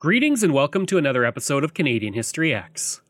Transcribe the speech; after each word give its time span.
Greetings 0.00 0.42
and 0.42 0.54
welcome 0.54 0.86
to 0.86 0.96
another 0.96 1.26
episode 1.26 1.62
of 1.62 1.74
Canadian 1.74 2.14
History 2.14 2.52
Ehx. 2.52 3.02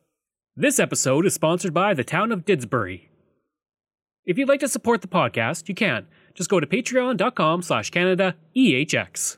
This 0.56 0.80
episode 0.80 1.24
is 1.24 1.33
sponsored 1.33 1.72
by 1.72 1.94
the 1.94 2.02
town 2.02 2.33
of 2.33 2.44
Didsbury. 2.44 3.02
If 4.24 4.36
you'd 4.36 4.48
like 4.48 4.58
to 4.58 4.69
support 4.69 5.00
the 5.00 5.06
podcast, 5.06 5.68
you 5.68 5.74
can. 5.77 6.08
Just 6.34 6.50
go 6.50 6.58
to 6.58 6.66
patreon.com 6.66 7.62
slash 7.62 7.91
Canada 7.91 8.34
EHX. 8.56 9.36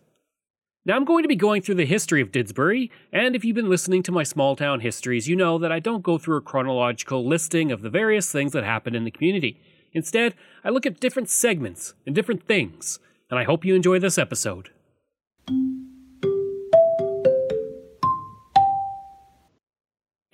Now 0.86 0.96
I'm 0.96 1.04
going 1.04 1.24
to 1.24 1.28
be 1.28 1.36
going 1.36 1.60
through 1.60 1.74
the 1.74 1.84
history 1.84 2.22
of 2.22 2.32
Didsbury, 2.32 2.88
and 3.12 3.36
if 3.36 3.44
you've 3.44 3.54
been 3.54 3.68
listening 3.68 4.02
to 4.04 4.12
my 4.12 4.22
small 4.22 4.56
town 4.56 4.80
histories, 4.80 5.28
you 5.28 5.36
know 5.36 5.58
that 5.58 5.70
I 5.70 5.78
don't 5.78 6.02
go 6.02 6.16
through 6.16 6.38
a 6.38 6.40
chronological 6.40 7.22
listing 7.22 7.70
of 7.70 7.82
the 7.82 7.90
various 7.90 8.32
things 8.32 8.52
that 8.52 8.64
happen 8.64 8.94
in 8.94 9.04
the 9.04 9.10
community. 9.10 9.60
Instead, 9.92 10.34
I 10.64 10.70
look 10.70 10.86
at 10.86 11.00
different 11.00 11.28
segments 11.28 11.92
and 12.06 12.14
different 12.14 12.44
things, 12.44 12.98
and 13.28 13.38
I 13.38 13.44
hope 13.44 13.62
you 13.62 13.74
enjoy 13.74 13.98
this 13.98 14.16
episode. 14.16 14.70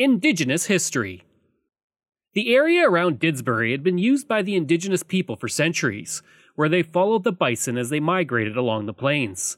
Indigenous 0.01 0.67
history. 0.67 1.25
The 2.33 2.55
area 2.55 2.89
around 2.89 3.19
Didsbury 3.19 3.73
had 3.73 3.83
been 3.83 3.99
used 3.99 4.29
by 4.29 4.43
the 4.43 4.55
indigenous 4.55 5.03
people 5.03 5.35
for 5.35 5.49
centuries, 5.49 6.23
where 6.55 6.69
they 6.69 6.85
followed 6.85 7.25
the 7.25 7.33
bison 7.33 7.77
as 7.77 7.91
they 7.91 7.99
migrated 7.99 8.57
along 8.57 8.87
the 8.87 8.93
plains. 8.93 9.57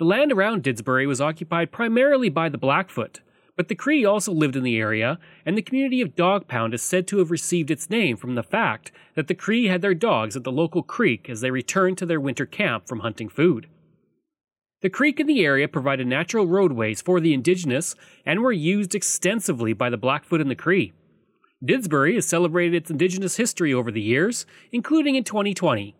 The 0.00 0.04
land 0.04 0.32
around 0.32 0.64
Didsbury 0.64 1.06
was 1.06 1.20
occupied 1.20 1.70
primarily 1.70 2.28
by 2.28 2.48
the 2.48 2.58
Blackfoot, 2.58 3.20
but 3.56 3.68
the 3.68 3.76
Cree 3.76 4.04
also 4.04 4.32
lived 4.32 4.56
in 4.56 4.64
the 4.64 4.80
area, 4.80 5.20
and 5.46 5.56
the 5.56 5.62
community 5.62 6.00
of 6.00 6.16
Dog 6.16 6.48
Pound 6.48 6.74
is 6.74 6.82
said 6.82 7.06
to 7.06 7.18
have 7.18 7.30
received 7.30 7.70
its 7.70 7.88
name 7.88 8.16
from 8.16 8.34
the 8.34 8.42
fact 8.42 8.90
that 9.14 9.28
the 9.28 9.34
Cree 9.36 9.66
had 9.66 9.80
their 9.80 9.94
dogs 9.94 10.34
at 10.34 10.42
the 10.42 10.50
local 10.50 10.82
creek 10.82 11.30
as 11.30 11.40
they 11.40 11.52
returned 11.52 11.98
to 11.98 12.06
their 12.06 12.20
winter 12.20 12.46
camp 12.46 12.88
from 12.88 12.98
hunting 12.98 13.28
food. 13.28 13.68
The 14.82 14.90
creek 14.90 15.20
in 15.20 15.28
the 15.28 15.44
area 15.44 15.68
provided 15.68 16.08
natural 16.08 16.48
roadways 16.48 17.00
for 17.00 17.20
the 17.20 17.32
indigenous 17.32 17.94
and 18.26 18.40
were 18.40 18.50
used 18.50 18.96
extensively 18.96 19.72
by 19.72 19.88
the 19.90 19.96
Blackfoot 19.96 20.40
and 20.40 20.50
the 20.50 20.56
Cree. 20.56 20.92
Didsbury 21.64 22.16
has 22.16 22.26
celebrated 22.26 22.74
its 22.74 22.90
indigenous 22.90 23.36
history 23.36 23.72
over 23.72 23.92
the 23.92 24.00
years, 24.00 24.44
including 24.72 25.14
in 25.14 25.22
2020. 25.22 25.94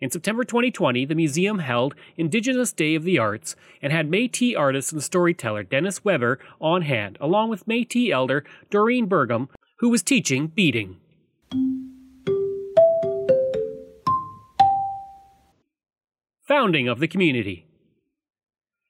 In 0.00 0.10
September 0.10 0.44
2020, 0.44 1.04
the 1.04 1.14
museum 1.14 1.58
held 1.58 1.94
Indigenous 2.16 2.72
Day 2.72 2.94
of 2.94 3.04
the 3.04 3.18
Arts 3.18 3.54
and 3.82 3.92
had 3.92 4.10
Métis 4.10 4.56
artist 4.56 4.94
and 4.94 5.02
storyteller 5.02 5.62
Dennis 5.62 6.02
Weber 6.02 6.38
on 6.58 6.82
hand, 6.82 7.18
along 7.20 7.50
with 7.50 7.66
Métis 7.66 8.10
elder 8.10 8.44
Doreen 8.70 9.06
Burgum, 9.10 9.48
who 9.80 9.90
was 9.90 10.02
teaching 10.02 10.46
beading. 10.46 10.96
Founding 16.48 16.88
of 16.88 16.98
the 16.98 17.08
community. 17.08 17.66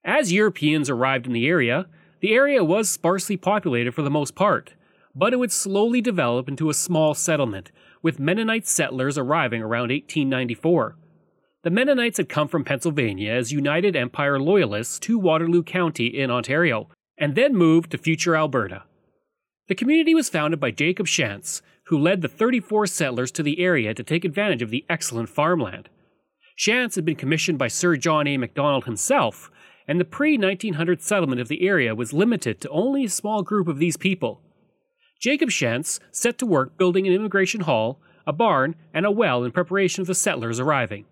As 0.04 0.32
Europeans 0.32 0.90
arrived 0.90 1.26
in 1.26 1.32
the 1.32 1.46
area, 1.46 1.86
the 2.20 2.34
area 2.34 2.64
was 2.64 2.90
sparsely 2.90 3.36
populated 3.36 3.92
for 3.92 4.02
the 4.02 4.10
most 4.10 4.34
part, 4.34 4.74
but 5.14 5.32
it 5.32 5.38
would 5.38 5.52
slowly 5.52 6.00
develop 6.00 6.48
into 6.48 6.70
a 6.70 6.74
small 6.74 7.14
settlement, 7.14 7.70
with 8.02 8.18
Mennonite 8.18 8.66
settlers 8.66 9.16
arriving 9.16 9.62
around 9.62 9.90
1894. 9.90 10.96
The 11.62 11.70
Mennonites 11.70 12.16
had 12.16 12.28
come 12.28 12.48
from 12.48 12.64
Pennsylvania 12.64 13.30
as 13.30 13.52
United 13.52 13.94
Empire 13.94 14.40
Loyalists 14.40 14.98
to 15.00 15.18
Waterloo 15.18 15.62
County 15.62 16.06
in 16.06 16.32
Ontario, 16.32 16.88
and 17.16 17.36
then 17.36 17.54
moved 17.54 17.92
to 17.92 17.98
future 17.98 18.34
Alberta. 18.34 18.82
The 19.68 19.76
community 19.76 20.16
was 20.16 20.28
founded 20.28 20.58
by 20.58 20.72
Jacob 20.72 21.06
Shantz, 21.06 21.62
who 21.84 21.98
led 21.98 22.22
the 22.22 22.28
34 22.28 22.88
settlers 22.88 23.30
to 23.32 23.44
the 23.44 23.60
area 23.60 23.94
to 23.94 24.02
take 24.02 24.24
advantage 24.24 24.62
of 24.62 24.70
the 24.70 24.84
excellent 24.90 25.28
farmland. 25.28 25.88
Shantz 26.58 26.96
had 26.96 27.04
been 27.04 27.14
commissioned 27.14 27.58
by 27.58 27.68
Sir 27.68 27.96
John 27.96 28.26
A. 28.26 28.36
Macdonald 28.36 28.84
himself 28.84 29.50
and 29.92 30.00
the 30.00 30.06
pre 30.06 30.38
1900 30.38 31.02
settlement 31.02 31.38
of 31.38 31.48
the 31.48 31.68
area 31.68 31.94
was 31.94 32.14
limited 32.14 32.62
to 32.62 32.68
only 32.70 33.04
a 33.04 33.10
small 33.10 33.42
group 33.42 33.68
of 33.68 33.76
these 33.76 33.98
people. 33.98 34.40
Jacob 35.20 35.50
Shantz 35.50 36.00
set 36.10 36.38
to 36.38 36.46
work 36.46 36.78
building 36.78 37.06
an 37.06 37.12
immigration 37.12 37.60
hall, 37.60 38.00
a 38.26 38.32
barn, 38.32 38.74
and 38.94 39.04
a 39.04 39.10
well 39.10 39.44
in 39.44 39.52
preparation 39.52 40.00
of 40.00 40.06
the 40.06 40.14
settlers 40.14 40.58
arriving. 40.58 41.04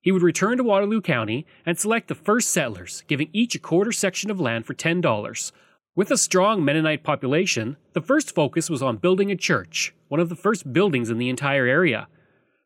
He 0.00 0.10
would 0.10 0.24
return 0.24 0.56
to 0.56 0.64
Waterloo 0.64 1.00
County 1.00 1.46
and 1.64 1.78
select 1.78 2.08
the 2.08 2.16
first 2.16 2.50
settlers, 2.50 3.04
giving 3.06 3.30
each 3.32 3.54
a 3.54 3.60
quarter 3.60 3.92
section 3.92 4.28
of 4.28 4.40
land 4.40 4.66
for 4.66 4.74
$10. 4.74 5.52
With 5.94 6.10
a 6.10 6.18
strong 6.18 6.64
Mennonite 6.64 7.04
population, 7.04 7.76
the 7.92 8.02
first 8.02 8.34
focus 8.34 8.68
was 8.68 8.82
on 8.82 8.96
building 8.96 9.30
a 9.30 9.36
church, 9.36 9.94
one 10.08 10.18
of 10.18 10.30
the 10.30 10.34
first 10.34 10.72
buildings 10.72 11.10
in 11.10 11.18
the 11.18 11.28
entire 11.28 11.66
area. 11.66 12.08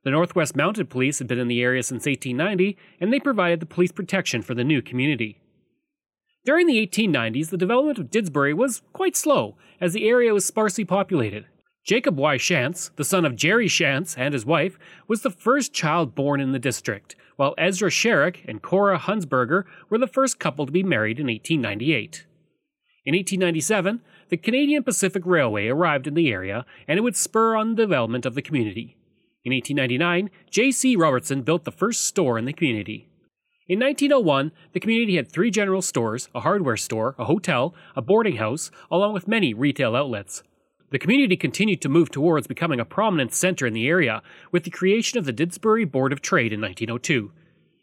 The 0.05 0.11
Northwest 0.11 0.57
Mounted 0.57 0.89
Police 0.89 1.19
had 1.19 1.29
been 1.29 1.39
in 1.39 1.49
the 1.49 1.61
area 1.61 1.83
since 1.83 2.07
1890, 2.07 2.79
and 2.99 3.13
they 3.13 3.21
provided 3.21 3.61
the 3.61 3.67
police 3.67 3.93
protection 3.93 4.41
for 4.41 4.55
the 4.55 4.65
new 4.65 4.81
community. 4.81 5.37
During 6.45 6.67
the 6.67 6.87
1890s, 6.87 7.51
the 7.51 7.59
development 7.59 7.99
of 7.99 8.11
Didsbury 8.11 8.55
was 8.55 8.81
quite 8.95 9.15
slow, 9.15 9.57
as 9.79 9.93
the 9.93 10.09
area 10.09 10.33
was 10.33 10.47
sparsely 10.47 10.87
populated. 10.87 11.45
Jacob 11.85 12.17
Y. 12.17 12.37
Shantz, 12.39 12.91
the 12.97 13.05
son 13.05 13.27
of 13.27 13.37
Jerry 13.37 13.67
Shantz 13.67 14.17
and 14.17 14.33
his 14.33 14.47
wife, 14.47 14.79
was 15.07 15.21
the 15.21 15.31
first 15.31 15.75
child 15.75 16.15
born 16.15 16.41
in 16.41 16.53
the 16.53 16.59
district, 16.59 17.15
while 17.37 17.55
Ezra 17.59 17.91
Sherrick 17.91 18.45
and 18.49 18.63
Cora 18.63 18.99
Hunsberger 18.99 19.65
were 19.91 19.99
the 19.99 20.07
first 20.07 20.39
couple 20.39 20.65
to 20.65 20.73
be 20.73 20.83
married 20.83 21.21
in 21.21 21.27
1898. 21.27 22.27
In 23.05 23.15
1897, 23.15 24.01
the 24.31 24.37
Canadian 24.39 24.83
Pacific 24.83 25.23
Railway 25.27 25.69
arrived 25.69 26.07
in 26.07 26.15
the 26.15 26.33
area, 26.33 26.65
and 26.89 26.99
it 26.99 27.03
would 27.03 27.17
spur 27.17 27.55
on 27.55 27.71
the 27.71 27.83
development 27.83 28.25
of 28.25 28.35
the 28.35 28.43
community. 28.43 28.97
In 29.45 29.53
1899, 29.53 30.31
J.C. 30.51 30.97
Robertson 30.97 31.43
built 31.43 31.65
the 31.65 31.73
first 31.73 32.05
store 32.05 32.39
in 32.39 32.47
the 32.47 32.53
community. 32.53 33.10
In 33.71 33.79
1901, 33.79 34.51
the 34.73 34.81
community 34.81 35.15
had 35.15 35.31
three 35.31 35.49
general 35.49 35.81
stores, 35.81 36.29
a 36.35 36.41
hardware 36.41 36.77
store, 36.77 37.15
a 37.21 37.27
hotel, 37.27 37.73
a 37.95 38.03
boarding 38.03 38.35
house, 38.35 38.73
along 38.91 39.13
with 39.13 39.29
many 39.29 39.55
retail 39.55 39.95
outlets. 39.95 40.43
The 40.91 40.99
community 40.99 41.37
continued 41.37 41.81
to 41.83 41.89
move 41.89 42.11
towards 42.11 42.49
becoming 42.49 42.81
a 42.81 42.85
prominent 42.85 43.33
center 43.33 43.69
in 43.69 43.73
the 43.73 43.87
area 43.87 44.23
with 44.51 44.65
the 44.65 44.73
creation 44.73 45.21
of 45.21 45.25
the 45.25 45.33
Didsbury 45.33 45.89
Board 45.89 46.13
of 46.13 46.21
Trade 46.21 46.53
in 46.53 46.61
1902. 46.61 47.31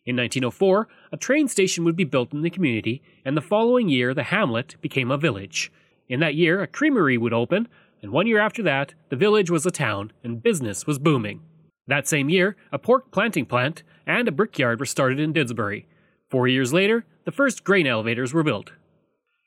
In 0.05 0.17
1904, 0.17 0.89
a 1.13 1.15
train 1.15 1.47
station 1.47 1.85
would 1.85 1.95
be 1.95 2.03
built 2.03 2.33
in 2.33 2.41
the 2.41 2.49
community, 2.49 3.01
and 3.23 3.37
the 3.37 3.41
following 3.41 3.87
year, 3.87 4.13
the 4.13 4.23
hamlet 4.23 4.75
became 4.81 5.09
a 5.09 5.17
village. 5.17 5.71
In 6.09 6.19
that 6.19 6.35
year, 6.35 6.61
a 6.61 6.67
creamery 6.67 7.17
would 7.17 7.31
open, 7.31 7.69
and 8.01 8.11
one 8.11 8.27
year 8.27 8.39
after 8.39 8.61
that, 8.63 8.93
the 9.07 9.15
village 9.15 9.49
was 9.49 9.65
a 9.65 9.71
town 9.71 10.11
and 10.21 10.43
business 10.43 10.85
was 10.85 10.99
booming. 10.99 11.43
That 11.87 12.09
same 12.09 12.29
year, 12.29 12.57
a 12.73 12.77
pork 12.77 13.11
planting 13.11 13.45
plant 13.45 13.83
and 14.07 14.27
a 14.27 14.31
brickyard 14.31 14.79
were 14.79 14.85
started 14.85 15.19
in 15.19 15.33
Didsbury. 15.33 15.85
Four 16.29 16.47
years 16.47 16.73
later, 16.73 17.05
the 17.25 17.31
first 17.31 17.63
grain 17.63 17.85
elevators 17.85 18.33
were 18.33 18.41
built. 18.41 18.71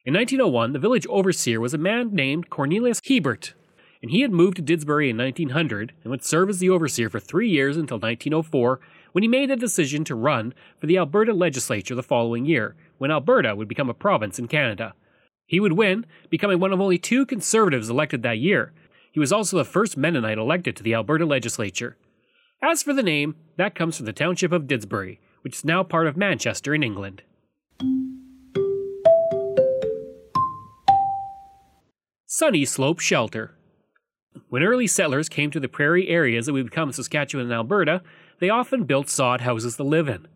In 0.04 0.14
1901, 0.14 0.72
the 0.72 0.78
village 0.78 1.06
overseer 1.08 1.60
was 1.60 1.74
a 1.74 1.78
man 1.78 2.14
named 2.14 2.50
Cornelius 2.50 3.00
Hiebert, 3.06 3.54
and 4.02 4.10
he 4.10 4.20
had 4.20 4.32
moved 4.32 4.56
to 4.56 4.62
Didsbury 4.62 5.10
in 5.10 5.16
1900 5.16 5.92
and 6.02 6.10
would 6.10 6.24
serve 6.24 6.48
as 6.48 6.58
the 6.58 6.70
overseer 6.70 7.10
for 7.10 7.20
three 7.20 7.48
years 7.48 7.76
until 7.76 7.98
1904 7.98 8.80
when 9.12 9.22
he 9.22 9.28
made 9.28 9.50
the 9.50 9.56
decision 9.56 10.04
to 10.04 10.14
run 10.14 10.54
for 10.78 10.86
the 10.86 10.96
Alberta 10.96 11.32
legislature 11.32 11.94
the 11.94 12.02
following 12.02 12.46
year, 12.46 12.76
when 12.98 13.10
Alberta 13.10 13.56
would 13.56 13.68
become 13.68 13.90
a 13.90 13.94
province 13.94 14.38
in 14.38 14.46
Canada. 14.46 14.94
He 15.46 15.58
would 15.58 15.72
win, 15.72 16.06
becoming 16.28 16.60
one 16.60 16.72
of 16.72 16.80
only 16.80 16.98
two 16.98 17.26
conservatives 17.26 17.90
elected 17.90 18.22
that 18.22 18.38
year, 18.38 18.72
He 19.12 19.18
was 19.18 19.32
also 19.32 19.56
the 19.56 19.64
first 19.64 19.96
Mennonite 19.96 20.38
elected 20.38 20.76
to 20.76 20.82
the 20.82 20.94
Alberta 20.94 21.26
legislature. 21.26 21.96
As 22.62 22.82
for 22.82 22.92
the 22.92 23.02
name, 23.02 23.36
that 23.56 23.74
comes 23.74 23.96
from 23.96 24.04
the 24.04 24.12
township 24.12 24.52
of 24.52 24.66
Didsbury, 24.66 25.18
which 25.40 25.56
is 25.56 25.64
now 25.64 25.82
part 25.82 26.06
of 26.06 26.18
Manchester 26.18 26.74
in 26.74 26.82
England. 26.82 27.22
Sunny 32.26 32.66
Slope 32.66 33.00
Shelter. 33.00 33.56
When 34.50 34.62
early 34.62 34.86
settlers 34.86 35.30
came 35.30 35.50
to 35.52 35.60
the 35.60 35.68
prairie 35.68 36.08
areas 36.08 36.46
that 36.46 36.52
would 36.52 36.66
become 36.66 36.92
Saskatchewan 36.92 37.46
and 37.46 37.54
Alberta, 37.54 38.02
they 38.40 38.50
often 38.50 38.84
built 38.84 39.08
sod 39.08 39.40
houses 39.40 39.76
to 39.76 39.82
live 39.82 40.08
in. 40.08 40.28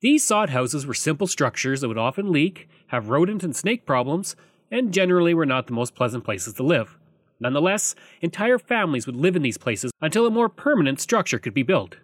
These 0.00 0.22
sod 0.22 0.50
houses 0.50 0.86
were 0.86 0.94
simple 0.94 1.26
structures 1.26 1.80
that 1.80 1.88
would 1.88 1.98
often 1.98 2.30
leak, 2.30 2.68
have 2.88 3.08
rodent 3.08 3.42
and 3.42 3.56
snake 3.56 3.84
problems, 3.84 4.36
and 4.70 4.94
generally 4.94 5.34
were 5.34 5.44
not 5.44 5.66
the 5.66 5.72
most 5.72 5.96
pleasant 5.96 6.22
places 6.22 6.54
to 6.54 6.62
live. 6.62 6.96
Nonetheless, 7.40 7.94
entire 8.20 8.58
families 8.58 9.06
would 9.06 9.16
live 9.16 9.36
in 9.36 9.42
these 9.42 9.58
places 9.58 9.92
until 10.00 10.26
a 10.26 10.30
more 10.30 10.48
permanent 10.48 11.00
structure 11.00 11.38
could 11.38 11.54
be 11.54 11.62
built. 11.62 11.96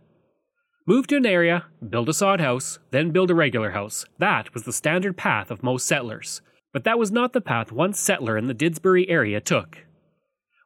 Move 0.87 1.07
to 1.07 1.17
an 1.17 1.27
area, 1.27 1.67
build 1.89 2.09
a 2.09 2.13
sod 2.13 2.41
house, 2.41 2.79
then 2.91 3.11
build 3.11 3.31
a 3.31 3.35
regular 3.35 3.71
house. 3.71 4.05
That 4.19 4.53
was 4.53 4.65
the 4.65 4.73
standard 4.73 5.17
path 5.17 5.51
of 5.51 5.63
most 5.63 5.87
settlers. 5.87 6.43
But 6.73 6.85
that 6.85 6.99
was 6.99 7.13
not 7.13 7.33
the 7.33 7.41
path 7.41 7.71
one 7.71 7.93
settler 7.93 8.37
in 8.37 8.47
the 8.47 8.55
Didsbury 8.55 9.09
area 9.09 9.41
took. 9.41 9.85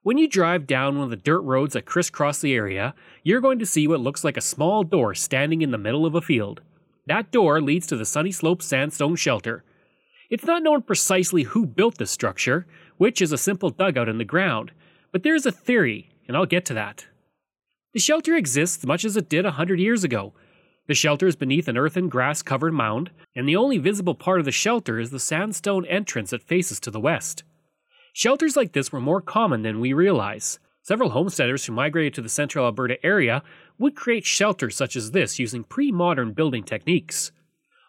When 0.02 0.18
you 0.18 0.28
drive 0.28 0.68
down 0.68 0.94
one 0.94 1.04
of 1.04 1.10
the 1.10 1.16
dirt 1.16 1.40
roads 1.40 1.74
that 1.74 1.84
crisscross 1.84 2.40
the 2.40 2.54
area, 2.54 2.94
you're 3.24 3.40
going 3.40 3.58
to 3.58 3.66
see 3.66 3.88
what 3.88 4.00
looks 4.00 4.22
like 4.22 4.36
a 4.36 4.40
small 4.40 4.84
door 4.84 5.14
standing 5.14 5.62
in 5.62 5.72
the 5.72 5.78
middle 5.78 6.06
of 6.06 6.14
a 6.14 6.20
field. 6.20 6.60
That 7.06 7.32
door 7.32 7.60
leads 7.60 7.86
to 7.88 7.96
the 7.96 8.04
Sunny 8.04 8.30
Slope 8.30 8.62
Sandstone 8.62 9.16
Shelter. 9.16 9.64
It's 10.30 10.44
not 10.44 10.62
known 10.62 10.82
precisely 10.82 11.42
who 11.42 11.66
built 11.66 11.98
this 11.98 12.10
structure, 12.10 12.66
which 12.96 13.20
is 13.20 13.32
a 13.32 13.38
simple 13.38 13.70
dugout 13.70 14.08
in 14.08 14.18
the 14.18 14.24
ground, 14.24 14.72
but 15.12 15.22
there 15.22 15.34
is 15.34 15.46
a 15.46 15.52
theory, 15.52 16.10
and 16.26 16.36
I'll 16.36 16.46
get 16.46 16.64
to 16.66 16.74
that. 16.74 17.06
The 17.94 18.00
shelter 18.00 18.34
exists 18.34 18.84
much 18.84 19.04
as 19.04 19.16
it 19.16 19.28
did 19.28 19.46
a 19.46 19.52
hundred 19.52 19.80
years 19.80 20.04
ago. 20.04 20.34
The 20.86 20.94
shelter 20.94 21.26
is 21.26 21.36
beneath 21.36 21.66
an 21.68 21.78
earthen 21.78 22.08
grass 22.08 22.42
covered 22.42 22.74
mound, 22.74 23.10
and 23.34 23.48
the 23.48 23.56
only 23.56 23.78
visible 23.78 24.14
part 24.14 24.38
of 24.38 24.44
the 24.44 24.52
shelter 24.52 25.00
is 25.00 25.10
the 25.10 25.18
sandstone 25.18 25.86
entrance 25.86 26.30
that 26.30 26.42
faces 26.42 26.78
to 26.80 26.90
the 26.90 27.00
west. 27.00 27.42
Shelters 28.12 28.56
like 28.56 28.72
this 28.72 28.92
were 28.92 29.00
more 29.00 29.20
common 29.20 29.62
than 29.62 29.80
we 29.80 29.92
realize. 29.92 30.58
Several 30.82 31.10
homesteaders 31.10 31.64
who 31.64 31.72
migrated 31.72 32.14
to 32.14 32.22
the 32.22 32.28
central 32.28 32.64
Alberta 32.64 33.04
area 33.04 33.42
would 33.78 33.96
create 33.96 34.24
shelters 34.24 34.76
such 34.76 34.94
as 34.94 35.10
this 35.10 35.38
using 35.38 35.64
pre 35.64 35.90
modern 35.90 36.32
building 36.32 36.62
techniques. 36.62 37.32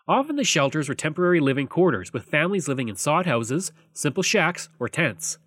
Often 0.08 0.38
the 0.38 0.44
shelters 0.46 0.88
were 0.88 0.96
temporary 0.96 1.42
living 1.42 1.68
quarters, 1.68 2.14
with 2.14 2.24
families 2.24 2.68
living 2.68 2.88
in 2.88 2.96
sod 2.96 3.26
houses, 3.26 3.74
simple 3.92 4.24
shacks, 4.24 4.70
or 4.80 4.88
tents. 4.88 5.38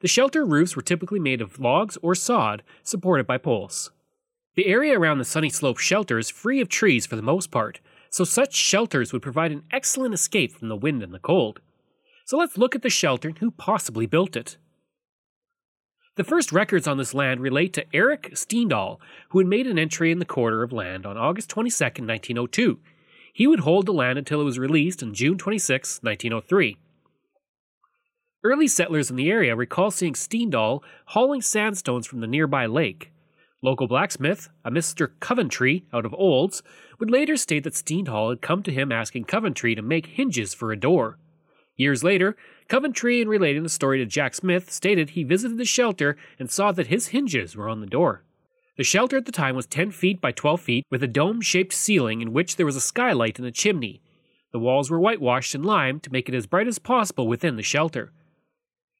The 0.00 0.08
shelter 0.08 0.44
roofs 0.44 0.76
were 0.76 0.82
typically 0.82 1.20
made 1.20 1.40
of 1.40 1.58
logs 1.58 1.96
or 2.02 2.14
sod, 2.14 2.62
supported 2.82 3.26
by 3.26 3.38
poles. 3.38 3.90
The 4.56 4.66
area 4.66 4.98
around 4.98 5.18
the 5.18 5.24
Sunny 5.24 5.48
Slope 5.48 5.78
shelter 5.78 6.18
is 6.18 6.30
free 6.30 6.60
of 6.60 6.68
trees 6.68 7.06
for 7.06 7.16
the 7.16 7.22
most 7.22 7.50
part, 7.50 7.80
so 8.10 8.24
such 8.24 8.54
shelters 8.54 9.12
would 9.12 9.22
provide 9.22 9.52
an 9.52 9.64
excellent 9.70 10.12
escape 10.12 10.52
from 10.52 10.68
the 10.68 10.76
wind 10.76 11.02
and 11.02 11.14
the 11.14 11.18
cold. 11.18 11.60
So 12.26 12.36
let's 12.36 12.58
look 12.58 12.74
at 12.74 12.82
the 12.82 12.90
shelter 12.90 13.28
and 13.28 13.38
who 13.38 13.50
possibly 13.50 14.06
built 14.06 14.36
it. 14.36 14.58
The 16.16 16.24
first 16.24 16.52
records 16.52 16.86
on 16.86 16.98
this 16.98 17.14
land 17.14 17.40
relate 17.40 17.72
to 17.72 17.86
Eric 17.92 18.30
Steendahl, 18.34 18.98
who 19.30 19.38
had 19.38 19.48
made 19.48 19.66
an 19.66 19.78
entry 19.78 20.12
in 20.12 20.20
the 20.20 20.24
quarter 20.24 20.62
of 20.62 20.72
land 20.72 21.06
on 21.06 21.16
August 21.16 21.48
22, 21.50 21.84
1902, 21.84 22.78
he 23.34 23.48
would 23.48 23.60
hold 23.60 23.84
the 23.84 23.92
land 23.92 24.16
until 24.16 24.40
it 24.40 24.44
was 24.44 24.60
released 24.60 25.02
on 25.02 25.12
June 25.12 25.36
26, 25.36 25.98
1903. 26.02 26.78
Early 28.44 28.68
settlers 28.68 29.10
in 29.10 29.16
the 29.16 29.28
area 29.28 29.56
recall 29.56 29.90
seeing 29.90 30.14
Steendahl 30.14 30.82
hauling 31.06 31.42
sandstones 31.42 32.06
from 32.06 32.20
the 32.20 32.28
nearby 32.28 32.66
lake. 32.66 33.10
Local 33.60 33.88
blacksmith, 33.88 34.50
a 34.64 34.70
Mr. 34.70 35.10
Coventry 35.18 35.84
out 35.92 36.06
of 36.06 36.14
Olds, 36.14 36.62
would 37.00 37.10
later 37.10 37.36
state 37.36 37.64
that 37.64 37.74
Steendahl 37.74 38.30
had 38.30 38.40
come 38.40 38.62
to 38.62 38.72
him 38.72 38.92
asking 38.92 39.24
Coventry 39.24 39.74
to 39.74 39.82
make 39.82 40.06
hinges 40.06 40.54
for 40.54 40.70
a 40.70 40.78
door. 40.78 41.18
Years 41.74 42.04
later, 42.04 42.36
Coventry, 42.68 43.20
in 43.20 43.28
relating 43.28 43.64
the 43.64 43.68
story 43.68 43.98
to 43.98 44.06
Jack 44.06 44.34
Smith, 44.34 44.70
stated 44.70 45.10
he 45.10 45.24
visited 45.24 45.58
the 45.58 45.64
shelter 45.64 46.16
and 46.38 46.48
saw 46.48 46.70
that 46.70 46.86
his 46.86 47.08
hinges 47.08 47.56
were 47.56 47.68
on 47.68 47.80
the 47.80 47.86
door. 47.86 48.22
The 48.76 48.82
shelter 48.84 49.16
at 49.16 49.24
the 49.24 49.32
time 49.32 49.54
was 49.54 49.66
10 49.66 49.92
feet 49.92 50.20
by 50.20 50.32
12 50.32 50.60
feet 50.60 50.86
with 50.90 51.02
a 51.02 51.06
dome 51.06 51.40
shaped 51.40 51.72
ceiling 51.72 52.20
in 52.20 52.32
which 52.32 52.56
there 52.56 52.66
was 52.66 52.74
a 52.74 52.80
skylight 52.80 53.38
and 53.38 53.46
a 53.46 53.52
chimney. 53.52 54.02
The 54.50 54.58
walls 54.58 54.90
were 54.90 54.98
whitewashed 54.98 55.54
and 55.54 55.64
limed 55.64 56.02
to 56.02 56.12
make 56.12 56.28
it 56.28 56.34
as 56.34 56.48
bright 56.48 56.66
as 56.66 56.80
possible 56.80 57.28
within 57.28 57.54
the 57.54 57.62
shelter. 57.62 58.12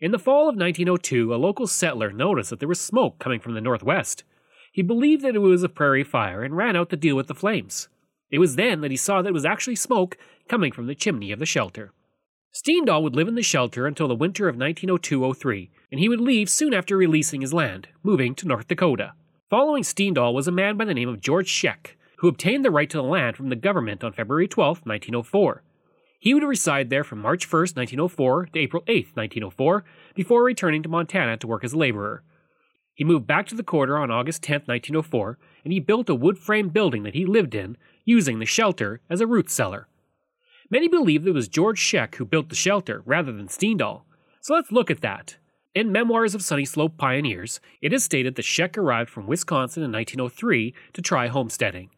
In 0.00 0.12
the 0.12 0.18
fall 0.18 0.48
of 0.48 0.56
1902, 0.56 1.34
a 1.34 1.36
local 1.36 1.66
settler 1.66 2.12
noticed 2.12 2.50
that 2.50 2.60
there 2.60 2.68
was 2.68 2.80
smoke 2.80 3.18
coming 3.18 3.40
from 3.40 3.54
the 3.54 3.60
northwest. 3.60 4.22
He 4.70 4.82
believed 4.82 5.22
that 5.22 5.34
it 5.34 5.40
was 5.40 5.64
a 5.64 5.68
prairie 5.68 6.04
fire 6.04 6.44
and 6.44 6.56
ran 6.56 6.76
out 6.76 6.90
to 6.90 6.96
deal 6.96 7.16
with 7.16 7.26
the 7.26 7.34
flames. 7.34 7.88
It 8.30 8.38
was 8.38 8.54
then 8.54 8.80
that 8.80 8.90
he 8.92 8.96
saw 8.96 9.22
that 9.22 9.28
it 9.28 9.34
was 9.34 9.44
actually 9.44 9.76
smoke 9.76 10.16
coming 10.48 10.70
from 10.70 10.86
the 10.86 10.94
chimney 10.94 11.32
of 11.32 11.40
the 11.40 11.46
shelter. 11.46 11.92
Steendahl 12.52 13.02
would 13.02 13.16
live 13.16 13.26
in 13.26 13.34
the 13.34 13.42
shelter 13.42 13.88
until 13.88 14.06
the 14.06 14.14
winter 14.14 14.48
of 14.48 14.56
1902 14.56 15.34
03, 15.34 15.70
and 15.90 15.98
he 15.98 16.08
would 16.08 16.20
leave 16.20 16.48
soon 16.48 16.72
after 16.72 16.96
releasing 16.96 17.40
his 17.40 17.52
land, 17.52 17.88
moving 18.04 18.36
to 18.36 18.46
North 18.46 18.68
Dakota. 18.68 19.14
Following 19.54 19.84
Steendahl 19.84 20.34
was 20.34 20.48
a 20.48 20.50
man 20.50 20.76
by 20.76 20.84
the 20.84 20.94
name 20.94 21.08
of 21.08 21.20
George 21.20 21.48
Scheck, 21.48 21.94
who 22.16 22.26
obtained 22.26 22.64
the 22.64 22.72
right 22.72 22.90
to 22.90 22.96
the 22.96 23.04
land 23.04 23.36
from 23.36 23.50
the 23.50 23.54
government 23.54 24.02
on 24.02 24.12
February 24.12 24.48
12, 24.48 24.78
1904. 24.78 25.62
He 26.18 26.34
would 26.34 26.42
reside 26.42 26.90
there 26.90 27.04
from 27.04 27.20
March 27.20 27.44
1, 27.44 27.60
1904 27.60 28.46
to 28.46 28.58
April 28.58 28.82
8, 28.88 29.10
1904, 29.14 29.84
before 30.16 30.42
returning 30.42 30.82
to 30.82 30.88
Montana 30.88 31.36
to 31.36 31.46
work 31.46 31.62
as 31.62 31.72
a 31.72 31.78
laborer. 31.78 32.24
He 32.94 33.04
moved 33.04 33.28
back 33.28 33.46
to 33.46 33.54
the 33.54 33.62
quarter 33.62 33.96
on 33.96 34.10
August 34.10 34.42
10, 34.42 34.62
1904, 34.66 35.38
and 35.62 35.72
he 35.72 35.78
built 35.78 36.08
a 36.08 36.16
wood 36.16 36.36
frame 36.36 36.70
building 36.70 37.04
that 37.04 37.14
he 37.14 37.24
lived 37.24 37.54
in, 37.54 37.76
using 38.04 38.40
the 38.40 38.46
shelter 38.46 39.02
as 39.08 39.20
a 39.20 39.26
root 39.28 39.52
cellar. 39.52 39.86
Many 40.68 40.88
believe 40.88 41.22
that 41.22 41.30
it 41.30 41.34
was 41.34 41.46
George 41.46 41.78
Scheck 41.78 42.16
who 42.16 42.24
built 42.24 42.48
the 42.48 42.56
shelter 42.56 43.04
rather 43.06 43.30
than 43.30 43.46
Steendahl, 43.46 44.02
so 44.40 44.52
let's 44.52 44.72
look 44.72 44.90
at 44.90 45.00
that. 45.02 45.36
In 45.74 45.90
Memoirs 45.90 46.36
of 46.36 46.42
Sunny 46.42 46.64
Slope 46.64 46.96
Pioneers, 46.96 47.58
it 47.82 47.92
is 47.92 48.04
stated 48.04 48.36
that 48.36 48.44
Scheck 48.44 48.78
arrived 48.78 49.10
from 49.10 49.26
Wisconsin 49.26 49.82
in 49.82 49.90
1903 49.90 50.72
to 50.92 51.02
try 51.02 51.26
homesteading. 51.26 51.90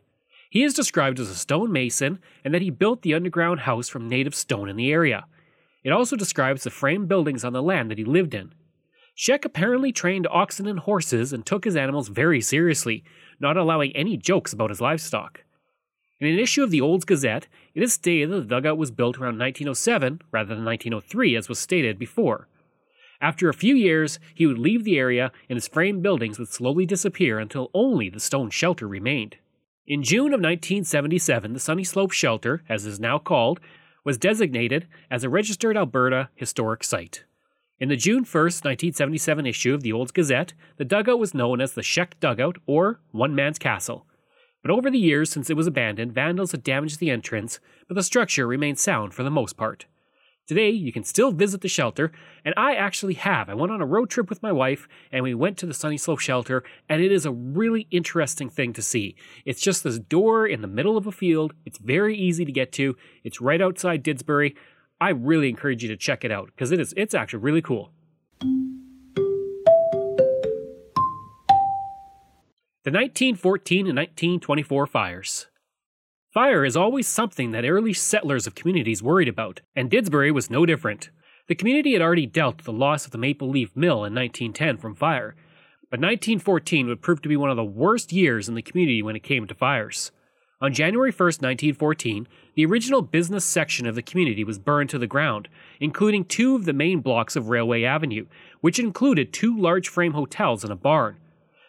He 0.48 0.62
is 0.62 0.72
described 0.72 1.20
as 1.20 1.28
a 1.28 1.34
stone 1.34 1.70
mason 1.70 2.18
and 2.42 2.54
that 2.54 2.62
he 2.62 2.70
built 2.70 3.02
the 3.02 3.12
underground 3.12 3.60
house 3.60 3.90
from 3.90 4.08
native 4.08 4.34
stone 4.34 4.70
in 4.70 4.76
the 4.76 4.90
area. 4.90 5.26
It 5.84 5.90
also 5.90 6.16
describes 6.16 6.62
the 6.62 6.70
frame 6.70 7.04
buildings 7.04 7.44
on 7.44 7.52
the 7.52 7.62
land 7.62 7.90
that 7.90 7.98
he 7.98 8.04
lived 8.04 8.32
in. 8.32 8.54
Scheck 9.14 9.44
apparently 9.44 9.92
trained 9.92 10.26
oxen 10.30 10.66
and 10.66 10.78
horses 10.78 11.34
and 11.34 11.44
took 11.44 11.66
his 11.66 11.76
animals 11.76 12.08
very 12.08 12.40
seriously, 12.40 13.04
not 13.40 13.58
allowing 13.58 13.94
any 13.94 14.16
jokes 14.16 14.54
about 14.54 14.70
his 14.70 14.80
livestock. 14.80 15.44
In 16.18 16.28
an 16.28 16.38
issue 16.38 16.62
of 16.62 16.70
the 16.70 16.80
Olds 16.80 17.04
Gazette, 17.04 17.46
it 17.74 17.82
is 17.82 17.92
stated 17.92 18.30
that 18.30 18.40
the 18.40 18.54
dugout 18.54 18.78
was 18.78 18.90
built 18.90 19.18
around 19.18 19.38
1907 19.38 20.22
rather 20.32 20.54
than 20.54 20.64
1903 20.64 21.36
as 21.36 21.50
was 21.50 21.58
stated 21.58 21.98
before. 21.98 22.48
After 23.20 23.48
a 23.48 23.54
few 23.54 23.74
years, 23.74 24.18
he 24.34 24.46
would 24.46 24.58
leave 24.58 24.84
the 24.84 24.98
area 24.98 25.32
and 25.48 25.56
his 25.56 25.68
frame 25.68 26.00
buildings 26.00 26.38
would 26.38 26.48
slowly 26.48 26.86
disappear 26.86 27.38
until 27.38 27.70
only 27.72 28.08
the 28.08 28.20
stone 28.20 28.50
shelter 28.50 28.86
remained. 28.86 29.36
In 29.86 30.02
June 30.02 30.34
of 30.34 30.40
1977, 30.40 31.52
the 31.52 31.60
Sunny 31.60 31.84
Slope 31.84 32.10
Shelter, 32.10 32.62
as 32.68 32.84
it 32.84 32.90
is 32.90 33.00
now 33.00 33.18
called, 33.18 33.60
was 34.04 34.18
designated 34.18 34.86
as 35.10 35.24
a 35.24 35.28
registered 35.28 35.76
Alberta 35.76 36.28
historic 36.34 36.82
site. 36.84 37.24
In 37.78 37.88
the 37.88 37.96
June 37.96 38.24
1, 38.24 38.24
1977 38.24 39.46
issue 39.46 39.74
of 39.74 39.82
the 39.82 39.92
Olds 39.92 40.10
Gazette, 40.10 40.54
the 40.76 40.84
dugout 40.84 41.18
was 41.18 41.34
known 41.34 41.60
as 41.60 41.72
the 41.72 41.82
Scheck 41.82 42.18
Dugout 42.20 42.56
or 42.66 43.00
One 43.12 43.34
Man's 43.34 43.58
Castle. 43.58 44.06
But 44.62 44.70
over 44.70 44.90
the 44.90 44.98
years 44.98 45.30
since 45.30 45.50
it 45.50 45.56
was 45.56 45.66
abandoned, 45.66 46.12
vandals 46.12 46.52
had 46.52 46.64
damaged 46.64 46.98
the 46.98 47.10
entrance, 47.10 47.60
but 47.86 47.94
the 47.94 48.02
structure 48.02 48.46
remained 48.46 48.78
sound 48.78 49.14
for 49.14 49.22
the 49.22 49.30
most 49.30 49.56
part. 49.56 49.86
Today, 50.46 50.70
you 50.70 50.92
can 50.92 51.02
still 51.02 51.32
visit 51.32 51.60
the 51.60 51.68
shelter, 51.68 52.12
and 52.44 52.54
I 52.56 52.76
actually 52.76 53.14
have. 53.14 53.48
I 53.48 53.54
went 53.54 53.72
on 53.72 53.82
a 53.82 53.86
road 53.86 54.10
trip 54.10 54.30
with 54.30 54.44
my 54.44 54.52
wife, 54.52 54.86
and 55.10 55.24
we 55.24 55.34
went 55.34 55.58
to 55.58 55.66
the 55.66 55.74
Sunny 55.74 55.96
Slope 55.96 56.20
shelter, 56.20 56.62
and 56.88 57.02
it 57.02 57.10
is 57.10 57.26
a 57.26 57.32
really 57.32 57.88
interesting 57.90 58.48
thing 58.48 58.72
to 58.74 58.82
see. 58.82 59.16
It's 59.44 59.60
just 59.60 59.82
this 59.82 59.98
door 59.98 60.46
in 60.46 60.60
the 60.60 60.68
middle 60.68 60.96
of 60.96 61.08
a 61.08 61.12
field. 61.12 61.52
It's 61.64 61.78
very 61.78 62.16
easy 62.16 62.44
to 62.44 62.52
get 62.52 62.70
to. 62.72 62.96
It's 63.24 63.40
right 63.40 63.60
outside 63.60 64.04
Didsbury. 64.04 64.54
I 65.00 65.10
really 65.10 65.48
encourage 65.48 65.82
you 65.82 65.88
to 65.88 65.96
check 65.96 66.24
it 66.24 66.30
out 66.30 66.46
because 66.46 66.70
it 66.70 66.78
is 66.78 66.94
it's 66.96 67.12
actually 67.12 67.40
really 67.40 67.62
cool. 67.62 67.90
The 72.84 72.92
1914 72.92 73.88
and 73.88 73.96
1924 73.96 74.86
fires. 74.86 75.48
Fire 76.36 76.66
is 76.66 76.76
always 76.76 77.08
something 77.08 77.52
that 77.52 77.64
early 77.64 77.94
settlers 77.94 78.46
of 78.46 78.54
communities 78.54 79.02
worried 79.02 79.26
about, 79.26 79.62
and 79.74 79.90
Didsbury 79.90 80.30
was 80.30 80.50
no 80.50 80.66
different. 80.66 81.08
The 81.48 81.54
community 81.54 81.94
had 81.94 82.02
already 82.02 82.26
dealt 82.26 82.58
with 82.58 82.66
the 82.66 82.74
loss 82.74 83.06
of 83.06 83.12
the 83.12 83.16
Maple 83.16 83.48
Leaf 83.48 83.74
Mill 83.74 84.04
in 84.04 84.14
1910 84.14 84.76
from 84.76 84.94
fire, 84.94 85.34
but 85.90 85.98
1914 85.98 86.88
would 86.88 87.00
prove 87.00 87.22
to 87.22 87.30
be 87.30 87.38
one 87.38 87.48
of 87.48 87.56
the 87.56 87.64
worst 87.64 88.12
years 88.12 88.50
in 88.50 88.54
the 88.54 88.60
community 88.60 89.00
when 89.00 89.16
it 89.16 89.22
came 89.22 89.46
to 89.46 89.54
fires. 89.54 90.12
On 90.60 90.74
January 90.74 91.10
1, 91.10 91.18
1914, 91.18 92.28
the 92.54 92.66
original 92.66 93.00
business 93.00 93.46
section 93.46 93.86
of 93.86 93.94
the 93.94 94.02
community 94.02 94.44
was 94.44 94.58
burned 94.58 94.90
to 94.90 94.98
the 94.98 95.06
ground, 95.06 95.48
including 95.80 96.26
two 96.26 96.54
of 96.54 96.66
the 96.66 96.74
main 96.74 97.00
blocks 97.00 97.36
of 97.36 97.48
Railway 97.48 97.84
Avenue, 97.84 98.26
which 98.60 98.78
included 98.78 99.32
two 99.32 99.58
large 99.58 99.88
frame 99.88 100.12
hotels 100.12 100.64
and 100.64 100.72
a 100.74 100.76
barn. 100.76 101.16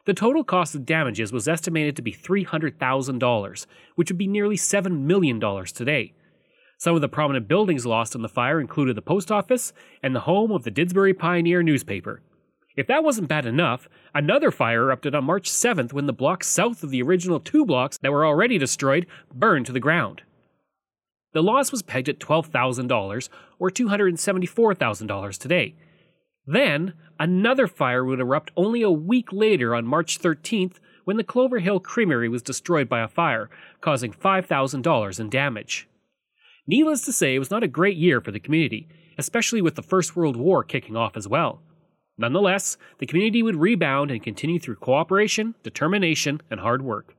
The 0.07 0.13
total 0.13 0.45
cost 0.45 0.73
of 0.73 0.85
damages 0.85 1.33
was 1.33 1.49
estimated 1.49 1.97
to 1.97 2.01
be 2.01 2.13
$300,000, 2.13 3.65
which 3.95 4.09
would 4.09 4.17
be 4.17 4.25
nearly 4.25 4.55
$7 4.55 5.01
million 5.01 5.37
today. 5.65 6.13
Some 6.77 6.95
of 6.95 7.01
the 7.01 7.09
prominent 7.09 7.49
buildings 7.49 7.85
lost 7.85 8.15
in 8.15 8.21
the 8.21 8.29
fire 8.29 8.61
included 8.61 8.95
the 8.95 9.01
post 9.01 9.33
office 9.33 9.73
and 10.01 10.15
the 10.15 10.21
home 10.21 10.49
of 10.49 10.63
the 10.63 10.71
Didsbury 10.71 11.13
Pioneer 11.13 11.61
newspaper. 11.61 12.21
If 12.77 12.87
that 12.87 13.03
wasn't 13.03 13.27
bad 13.27 13.45
enough, 13.45 13.89
another 14.15 14.49
fire 14.49 14.83
erupted 14.83 15.13
on 15.13 15.25
March 15.25 15.51
7th 15.51 15.91
when 15.91 16.05
the 16.05 16.13
blocks 16.13 16.47
south 16.47 16.83
of 16.83 16.89
the 16.89 17.01
original 17.01 17.41
two 17.41 17.65
blocks 17.65 17.97
that 17.97 18.13
were 18.13 18.25
already 18.25 18.57
destroyed 18.57 19.07
burned 19.33 19.65
to 19.65 19.73
the 19.73 19.81
ground. 19.81 20.21
The 21.33 21.43
loss 21.43 21.69
was 21.69 21.83
pegged 21.83 22.07
at 22.07 22.19
$12,000 22.19 23.27
or 23.59 23.69
$274,000 23.69 25.37
today. 25.37 25.75
Then, 26.47 26.93
another 27.19 27.67
fire 27.67 28.05
would 28.05 28.21
erupt 28.21 28.51
only 28.55 28.81
a 28.81 28.89
week 28.89 29.33
later 29.33 29.75
on 29.75 29.85
March 29.85 30.19
13th 30.19 30.75
when 31.03 31.17
the 31.17 31.23
Clover 31.23 31.59
Hill 31.59 31.81
Creamery 31.81 32.29
was 32.29 32.41
destroyed 32.41 32.87
by 32.87 33.01
a 33.01 33.07
fire, 33.07 33.49
causing 33.81 34.13
$5,000 34.13 35.19
in 35.19 35.29
damage. 35.29 35.87
Needless 36.65 37.01
to 37.01 37.13
say, 37.13 37.35
it 37.35 37.39
was 37.39 37.51
not 37.51 37.63
a 37.63 37.67
great 37.67 37.97
year 37.97 38.21
for 38.21 38.31
the 38.31 38.39
community, 38.39 38.87
especially 39.17 39.61
with 39.61 39.75
the 39.75 39.81
First 39.81 40.15
World 40.15 40.37
War 40.37 40.63
kicking 40.63 40.95
off 40.95 41.17
as 41.17 41.27
well. 41.27 41.61
Nonetheless, 42.17 42.77
the 42.99 43.05
community 43.05 43.43
would 43.43 43.55
rebound 43.55 44.09
and 44.09 44.23
continue 44.23 44.59
through 44.59 44.77
cooperation, 44.77 45.55
determination, 45.63 46.41
and 46.49 46.61
hard 46.61 46.81
work. 46.81 47.15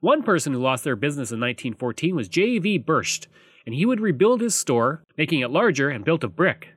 One 0.00 0.22
person 0.22 0.52
who 0.52 0.60
lost 0.60 0.84
their 0.84 0.96
business 0.96 1.30
in 1.30 1.40
1914 1.40 2.14
was 2.14 2.28
J.V. 2.28 2.78
Bursch, 2.78 3.22
and 3.66 3.74
he 3.74 3.84
would 3.84 4.00
rebuild 4.00 4.40
his 4.40 4.54
store, 4.54 5.02
making 5.16 5.40
it 5.40 5.50
larger 5.50 5.90
and 5.90 6.04
built 6.04 6.24
of 6.24 6.36
brick. 6.36 6.74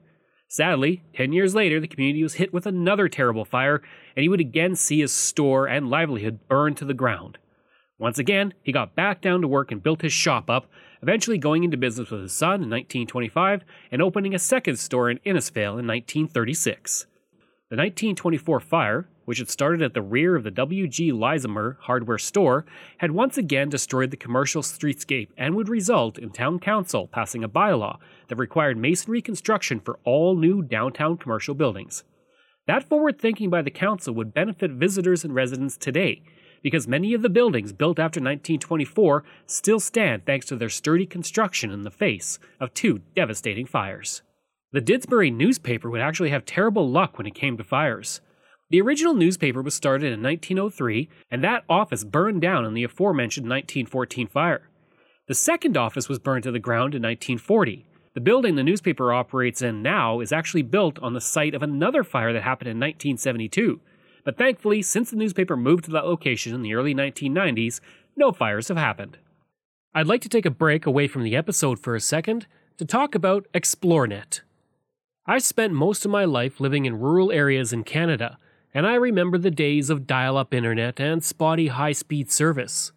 Sadly, 0.51 1.01
10 1.13 1.31
years 1.31 1.55
later, 1.55 1.79
the 1.79 1.87
community 1.87 2.23
was 2.23 2.33
hit 2.33 2.51
with 2.51 2.65
another 2.65 3.07
terrible 3.07 3.45
fire, 3.45 3.81
and 4.17 4.21
he 4.21 4.27
would 4.27 4.41
again 4.41 4.75
see 4.75 4.99
his 4.99 5.13
store 5.13 5.65
and 5.65 5.89
livelihood 5.89 6.45
burn 6.49 6.75
to 6.75 6.83
the 6.83 6.93
ground. 6.93 7.37
Once 7.97 8.19
again, 8.19 8.53
he 8.61 8.73
got 8.73 8.93
back 8.93 9.21
down 9.21 9.39
to 9.39 9.47
work 9.47 9.71
and 9.71 9.81
built 9.81 10.01
his 10.01 10.11
shop 10.11 10.49
up, 10.49 10.65
eventually 11.01 11.37
going 11.37 11.63
into 11.63 11.77
business 11.77 12.11
with 12.11 12.23
his 12.23 12.33
son 12.33 12.55
in 12.55 12.69
1925 12.69 13.63
and 13.93 14.01
opening 14.01 14.35
a 14.35 14.39
second 14.39 14.75
store 14.75 15.09
in 15.09 15.19
Innisfail 15.19 15.79
in 15.79 15.87
1936. 15.87 17.05
The 17.69 17.77
1924 17.77 18.59
fire, 18.59 19.07
which 19.25 19.39
had 19.39 19.49
started 19.49 19.81
at 19.81 19.93
the 19.93 20.01
rear 20.01 20.35
of 20.35 20.43
the 20.43 20.51
W.G. 20.51 21.11
Leisemer 21.11 21.77
hardware 21.81 22.17
store, 22.17 22.65
had 22.97 23.11
once 23.11 23.37
again 23.37 23.69
destroyed 23.69 24.11
the 24.11 24.17
commercial 24.17 24.61
streetscape 24.61 25.29
and 25.37 25.55
would 25.55 25.69
result 25.69 26.17
in 26.17 26.29
town 26.29 26.59
council 26.59 27.07
passing 27.07 27.43
a 27.43 27.49
bylaw 27.49 27.97
that 28.27 28.35
required 28.37 28.77
masonry 28.77 29.21
construction 29.21 29.79
for 29.79 29.99
all 30.03 30.35
new 30.35 30.61
downtown 30.61 31.17
commercial 31.17 31.55
buildings. 31.55 32.03
That 32.67 32.87
forward 32.87 33.19
thinking 33.19 33.49
by 33.49 33.61
the 33.61 33.71
council 33.71 34.13
would 34.13 34.33
benefit 34.33 34.71
visitors 34.71 35.23
and 35.23 35.33
residents 35.33 35.77
today, 35.77 36.21
because 36.61 36.87
many 36.87 37.13
of 37.13 37.21
the 37.21 37.29
buildings 37.29 37.73
built 37.73 37.99
after 37.99 38.19
1924 38.19 39.23
still 39.47 39.79
stand 39.79 40.25
thanks 40.25 40.45
to 40.47 40.55
their 40.55 40.69
sturdy 40.69 41.05
construction 41.05 41.71
in 41.71 41.81
the 41.81 41.91
face 41.91 42.39
of 42.59 42.73
two 42.73 43.01
devastating 43.15 43.65
fires. 43.65 44.21
The 44.71 44.81
Didsbury 44.81 45.33
newspaper 45.33 45.89
would 45.89 46.01
actually 46.01 46.29
have 46.29 46.45
terrible 46.45 46.89
luck 46.89 47.17
when 47.17 47.27
it 47.27 47.35
came 47.35 47.57
to 47.57 47.63
fires. 47.63 48.21
The 48.71 48.79
original 48.79 49.13
newspaper 49.13 49.61
was 49.61 49.73
started 49.73 50.13
in 50.13 50.23
1903, 50.23 51.09
and 51.29 51.43
that 51.43 51.65
office 51.67 52.05
burned 52.05 52.39
down 52.39 52.63
in 52.63 52.73
the 52.73 52.85
aforementioned 52.85 53.43
1914 53.43 54.27
fire. 54.27 54.69
The 55.27 55.35
second 55.35 55.75
office 55.75 56.07
was 56.07 56.19
burned 56.19 56.43
to 56.43 56.53
the 56.53 56.59
ground 56.59 56.95
in 56.95 57.01
1940. 57.01 57.85
The 58.13 58.21
building 58.21 58.55
the 58.55 58.63
newspaper 58.63 59.11
operates 59.11 59.61
in 59.61 59.81
now 59.81 60.21
is 60.21 60.31
actually 60.31 60.61
built 60.61 60.99
on 60.99 61.13
the 61.13 61.19
site 61.19 61.53
of 61.53 61.61
another 61.61 62.05
fire 62.05 62.31
that 62.31 62.43
happened 62.43 62.69
in 62.69 62.77
1972. 62.77 63.81
But 64.23 64.37
thankfully, 64.37 64.81
since 64.81 65.09
the 65.09 65.17
newspaper 65.17 65.57
moved 65.57 65.83
to 65.85 65.91
that 65.91 66.05
location 66.05 66.55
in 66.55 66.61
the 66.61 66.73
early 66.73 66.95
1990s, 66.95 67.81
no 68.15 68.31
fires 68.31 68.69
have 68.69 68.77
happened. 68.77 69.17
I'd 69.93 70.07
like 70.07 70.21
to 70.21 70.29
take 70.29 70.45
a 70.45 70.49
break 70.49 70.85
away 70.85 71.09
from 71.09 71.23
the 71.23 71.35
episode 71.35 71.77
for 71.77 71.93
a 71.93 71.99
second 71.99 72.47
to 72.77 72.85
talk 72.85 73.15
about 73.15 73.47
Xplornet. 73.53 74.41
I've 75.25 75.43
spent 75.43 75.73
most 75.73 76.05
of 76.05 76.11
my 76.11 76.23
life 76.23 76.61
living 76.61 76.85
in 76.85 76.99
rural 76.99 77.33
areas 77.33 77.73
in 77.73 77.83
Canada, 77.83 78.37
and 78.73 78.87
I 78.87 78.95
remember 78.95 79.37
the 79.37 79.51
days 79.51 79.89
of 79.89 80.07
dial 80.07 80.37
up 80.37 80.53
internet 80.53 80.99
and 80.99 81.23
spotty 81.23 81.67
high 81.67 81.91
speed 81.91 82.31
service. 82.31 82.91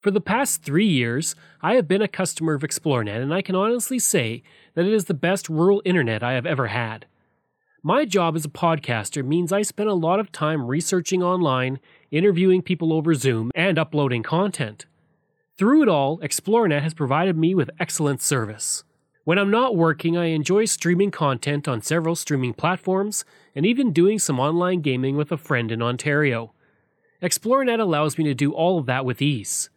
For 0.00 0.10
the 0.10 0.20
past 0.20 0.62
three 0.62 0.86
years, 0.86 1.34
I 1.60 1.74
have 1.74 1.86
been 1.86 2.00
a 2.00 2.08
customer 2.08 2.54
of 2.54 2.62
Xplornet, 2.62 3.20
and 3.20 3.34
I 3.34 3.42
can 3.42 3.54
honestly 3.54 3.98
say 3.98 4.42
that 4.74 4.86
it 4.86 4.92
is 4.92 5.04
the 5.04 5.14
best 5.14 5.48
rural 5.48 5.82
internet 5.84 6.22
I 6.22 6.32
have 6.32 6.46
ever 6.46 6.68
had. 6.68 7.06
My 7.82 8.04
job 8.04 8.36
as 8.36 8.44
a 8.44 8.50
podcaster 8.50 9.24
means 9.24 9.52
I 9.52 9.62
spend 9.62 9.88
a 9.88 9.94
lot 9.94 10.20
of 10.20 10.32
time 10.32 10.66
researching 10.66 11.22
online, 11.22 11.80
interviewing 12.10 12.62
people 12.62 12.92
over 12.92 13.14
Zoom, 13.14 13.50
and 13.54 13.78
uploading 13.78 14.22
content. 14.22 14.86
Through 15.58 15.82
it 15.82 15.88
all, 15.88 16.18
Xplornet 16.20 16.82
has 16.82 16.94
provided 16.94 17.36
me 17.36 17.54
with 17.54 17.70
excellent 17.78 18.22
service. 18.22 18.84
When 19.24 19.38
I'm 19.38 19.50
not 19.50 19.76
working, 19.76 20.16
I 20.16 20.26
enjoy 20.26 20.64
streaming 20.64 21.10
content 21.10 21.68
on 21.68 21.82
several 21.82 22.16
streaming 22.16 22.54
platforms 22.54 23.24
and 23.54 23.66
even 23.66 23.92
doing 23.92 24.18
some 24.18 24.40
online 24.40 24.80
gaming 24.80 25.16
with 25.16 25.32
a 25.32 25.36
friend 25.36 25.70
in 25.70 25.82
Ontario. 25.82 26.52
Xplornet 27.22 27.80
allows 27.80 28.16
me 28.16 28.24
to 28.24 28.34
do 28.34 28.52
all 28.52 28.78
of 28.78 28.86
that 28.86 29.04
with 29.04 29.20
ease. 29.20 29.70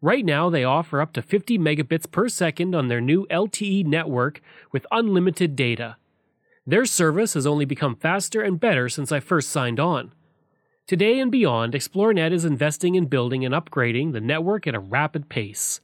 Right 0.00 0.24
now, 0.24 0.50
they 0.50 0.64
offer 0.64 1.00
up 1.00 1.12
to 1.12 1.22
50 1.22 1.58
megabits 1.58 2.10
per 2.10 2.28
second 2.28 2.74
on 2.74 2.88
their 2.88 3.00
new 3.00 3.26
LTE 3.30 3.86
network 3.86 4.40
with 4.72 4.86
unlimited 4.90 5.54
data. 5.54 5.96
Their 6.66 6.84
service 6.84 7.34
has 7.34 7.46
only 7.46 7.64
become 7.64 7.94
faster 7.94 8.42
and 8.42 8.58
better 8.58 8.88
since 8.88 9.12
I 9.12 9.20
first 9.20 9.50
signed 9.50 9.78
on. 9.78 10.12
Today 10.88 11.20
and 11.20 11.30
beyond, 11.30 11.74
Xplornet 11.74 12.32
is 12.32 12.44
investing 12.44 12.96
in 12.96 13.06
building 13.06 13.44
and 13.44 13.54
upgrading 13.54 14.12
the 14.12 14.20
network 14.20 14.66
at 14.66 14.74
a 14.74 14.80
rapid 14.80 15.28
pace. 15.28 15.80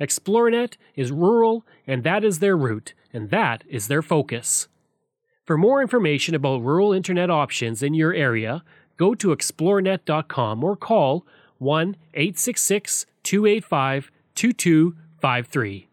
Xplornet 0.00 0.74
is 0.94 1.10
rural, 1.10 1.66
and 1.86 2.04
that 2.04 2.22
is 2.22 2.38
their 2.38 2.56
route, 2.56 2.94
and 3.12 3.30
that 3.30 3.64
is 3.68 3.88
their 3.88 4.02
focus. 4.02 4.68
For 5.46 5.56
more 5.56 5.80
information 5.80 6.34
about 6.34 6.64
rural 6.64 6.92
internet 6.92 7.30
options 7.30 7.80
in 7.80 7.94
your 7.94 8.12
area, 8.12 8.64
go 8.96 9.14
to 9.14 9.28
xplornet.com 9.28 10.64
or 10.64 10.74
call 10.74 11.24
1 11.58 11.96
866 12.14 13.06
285 13.22 14.10
2253. 14.34 15.88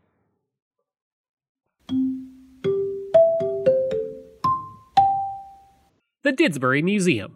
The 6.23 6.31
Didsbury 6.31 6.81
Museum. 6.81 7.35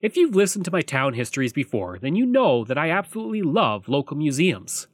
If 0.00 0.16
you've 0.16 0.36
listened 0.36 0.64
to 0.66 0.70
my 0.70 0.80
town 0.80 1.14
histories 1.14 1.52
before, 1.52 1.98
then 1.98 2.14
you 2.14 2.24
know 2.24 2.62
that 2.64 2.78
I 2.78 2.90
absolutely 2.90 3.42
love 3.42 3.88
local 3.88 4.16
museums. 4.16 4.86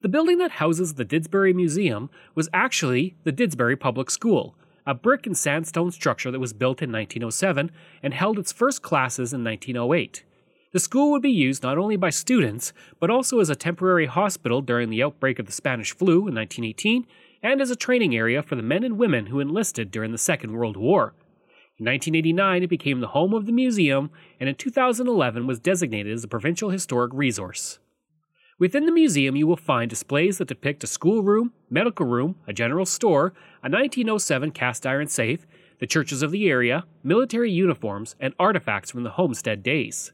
The 0.00 0.08
building 0.08 0.38
that 0.38 0.52
houses 0.52 0.94
the 0.94 1.04
Didsbury 1.04 1.52
Museum 1.52 2.08
was 2.36 2.48
actually 2.52 3.16
the 3.24 3.32
Didsbury 3.32 3.78
Public 3.78 4.10
School, 4.10 4.54
a 4.90 4.94
brick 4.94 5.24
and 5.24 5.38
sandstone 5.38 5.92
structure 5.92 6.32
that 6.32 6.40
was 6.40 6.52
built 6.52 6.82
in 6.82 6.90
1907 6.90 7.70
and 8.02 8.12
held 8.12 8.40
its 8.40 8.50
first 8.50 8.82
classes 8.82 9.32
in 9.32 9.44
1908. 9.44 10.24
The 10.72 10.80
school 10.80 11.12
would 11.12 11.22
be 11.22 11.30
used 11.30 11.62
not 11.62 11.78
only 11.78 11.94
by 11.94 12.10
students, 12.10 12.72
but 12.98 13.08
also 13.08 13.38
as 13.38 13.48
a 13.48 13.54
temporary 13.54 14.06
hospital 14.06 14.60
during 14.60 14.90
the 14.90 15.00
outbreak 15.00 15.38
of 15.38 15.46
the 15.46 15.52
Spanish 15.52 15.94
flu 15.94 16.26
in 16.26 16.34
1918 16.34 17.06
and 17.40 17.60
as 17.60 17.70
a 17.70 17.76
training 17.76 18.16
area 18.16 18.42
for 18.42 18.56
the 18.56 18.62
men 18.62 18.82
and 18.82 18.98
women 18.98 19.26
who 19.26 19.38
enlisted 19.38 19.92
during 19.92 20.10
the 20.10 20.18
Second 20.18 20.54
World 20.54 20.76
War. 20.76 21.14
In 21.78 21.86
1989, 21.86 22.64
it 22.64 22.66
became 22.66 22.98
the 22.98 23.08
home 23.08 23.32
of 23.32 23.46
the 23.46 23.52
museum, 23.52 24.10
and 24.40 24.48
in 24.48 24.56
2011 24.56 25.46
was 25.46 25.60
designated 25.60 26.12
as 26.12 26.24
a 26.24 26.28
provincial 26.28 26.70
historic 26.70 27.12
resource. 27.14 27.78
Within 28.60 28.84
the 28.84 28.92
museum, 28.92 29.36
you 29.36 29.46
will 29.46 29.56
find 29.56 29.88
displays 29.88 30.36
that 30.36 30.48
depict 30.48 30.84
a 30.84 30.86
schoolroom, 30.86 31.54
medical 31.70 32.04
room, 32.04 32.36
a 32.46 32.52
general 32.52 32.84
store, 32.84 33.32
a 33.62 33.70
1907 33.70 34.50
cast 34.50 34.86
iron 34.86 35.08
safe, 35.08 35.46
the 35.78 35.86
churches 35.86 36.22
of 36.22 36.30
the 36.30 36.46
area, 36.50 36.84
military 37.02 37.50
uniforms, 37.50 38.16
and 38.20 38.34
artifacts 38.38 38.90
from 38.90 39.02
the 39.02 39.12
homestead 39.12 39.62
days. 39.62 40.12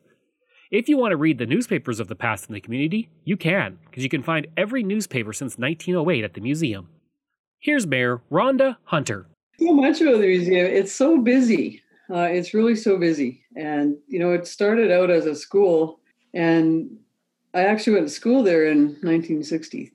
If 0.71 0.89
you 0.89 0.97
want 0.97 1.11
to 1.11 1.17
read 1.17 1.39
the 1.39 1.47
newspapers 1.47 1.99
of 1.99 2.07
the 2.07 2.15
past 2.15 2.49
in 2.49 2.55
the 2.55 2.61
community, 2.61 3.09
you 3.25 3.37
can, 3.37 3.81
because 3.87 4.05
you 4.05 4.09
can 4.09 4.23
find 4.23 4.47
every 4.57 4.85
newspaper 4.85 5.33
since 5.33 5.59
1908 5.59 6.23
at 6.23 6.35
the 6.35 6.41
museum. 6.41 6.89
Here's 7.59 7.85
Mayor 7.85 8.23
Rhonda 8.31 8.77
Hunter. 8.85 9.27
So 9.59 9.73
much 9.73 10.01
about 10.01 10.21
the 10.21 10.27
museum. 10.29 10.67
It's 10.67 10.93
so 10.93 11.19
busy. 11.19 11.83
Uh, 12.09 12.29
it's 12.31 12.55
really 12.55 12.77
so 12.77 12.97
busy. 12.97 13.43
And, 13.57 13.97
you 14.07 14.21
know, 14.21 14.31
it 14.31 14.47
started 14.47 14.93
out 14.93 15.11
as 15.11 15.27
a 15.27 15.35
school, 15.35 15.99
and 16.33 16.97
I 17.57 17.65
actually 17.65 17.95
went 17.95 18.07
to 18.07 18.13
school 18.13 18.43
there 18.43 18.67
in 18.67 18.89
1960 19.01 19.91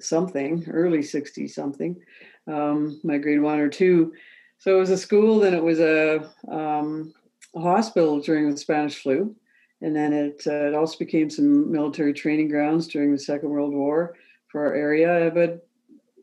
something, 0.00 0.66
early 0.70 1.02
60 1.02 1.46
something, 1.46 2.00
um, 2.46 2.98
my 3.04 3.18
grade 3.18 3.42
one 3.42 3.58
or 3.58 3.68
two. 3.68 4.14
So 4.56 4.74
it 4.74 4.80
was 4.80 4.88
a 4.88 4.96
school, 4.96 5.38
then 5.38 5.52
it 5.52 5.62
was 5.62 5.78
a, 5.78 6.30
um, 6.48 7.12
a 7.54 7.60
hospital 7.60 8.18
during 8.18 8.50
the 8.50 8.56
Spanish 8.56 9.02
flu. 9.02 9.36
And 9.82 9.94
then 9.94 10.14
it, 10.14 10.42
uh, 10.46 10.68
it 10.68 10.74
also 10.74 10.96
became 10.96 11.28
some 11.28 11.70
military 11.70 12.14
training 12.14 12.48
grounds 12.48 12.86
during 12.86 13.12
the 13.12 13.18
Second 13.18 13.50
World 13.50 13.74
War 13.74 14.16
for 14.48 14.64
our 14.64 14.74
area. 14.74 15.30
But 15.34 15.68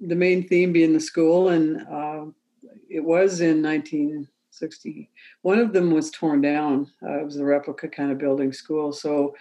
the 0.01 0.15
main 0.15 0.47
theme 0.47 0.73
being 0.73 0.93
the 0.93 0.99
school, 0.99 1.49
and 1.49 1.85
uh, 1.87 2.25
it 2.89 3.03
was 3.03 3.41
in 3.41 3.61
1960. 3.61 5.11
One 5.43 5.59
of 5.59 5.71
them 5.71 5.91
was 5.91 6.09
torn 6.09 6.41
down. 6.41 6.89
Uh, 7.03 7.19
it 7.19 7.25
was 7.25 7.37
a 7.37 7.45
replica 7.45 7.87
kind 7.87 8.11
of 8.11 8.17
building 8.17 8.51
school. 8.51 8.91
So 8.91 9.35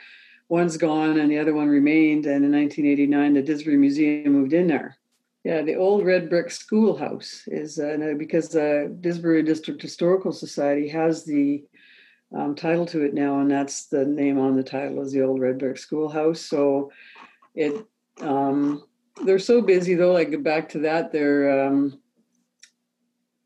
one's 0.49 0.77
gone 0.77 1.19
and 1.19 1.31
the 1.31 1.39
other 1.39 1.55
one 1.55 1.69
remained. 1.69 2.27
And 2.27 2.45
in 2.45 2.53
1989, 2.53 3.35
the 3.35 3.43
Didsbury 3.43 3.79
Museum 3.79 4.33
moved 4.33 4.53
in 4.53 4.67
there. 4.67 4.97
Yeah, 5.45 5.63
the 5.63 5.77
old 5.77 6.05
red 6.05 6.29
brick 6.29 6.51
schoolhouse 6.51 7.45
is 7.47 7.79
uh, 7.79 8.15
because 8.19 8.49
the 8.49 8.95
Didsbury 9.01 9.45
District 9.45 9.81
Historical 9.81 10.33
Society 10.33 10.89
has 10.89 11.25
the 11.25 11.65
um, 12.37 12.55
title 12.55 12.85
to 12.87 13.03
it 13.03 13.15
now, 13.15 13.41
and 13.41 13.51
that's 13.51 13.87
the 13.87 14.05
name 14.05 14.39
on 14.39 14.57
the 14.57 14.63
title 14.63 15.01
is 15.01 15.13
the 15.13 15.23
old 15.23 15.41
red 15.41 15.59
brick 15.59 15.79
schoolhouse. 15.79 16.41
So 16.41 16.93
it 17.55 17.87
um, 18.21 18.85
they're 19.25 19.39
so 19.39 19.63
busy 19.63 19.95
though. 19.95 20.13
Like 20.13 20.43
back 20.43 20.69
to 20.71 20.81
that, 20.81 21.13
they're 21.13 21.67
um, 21.67 21.99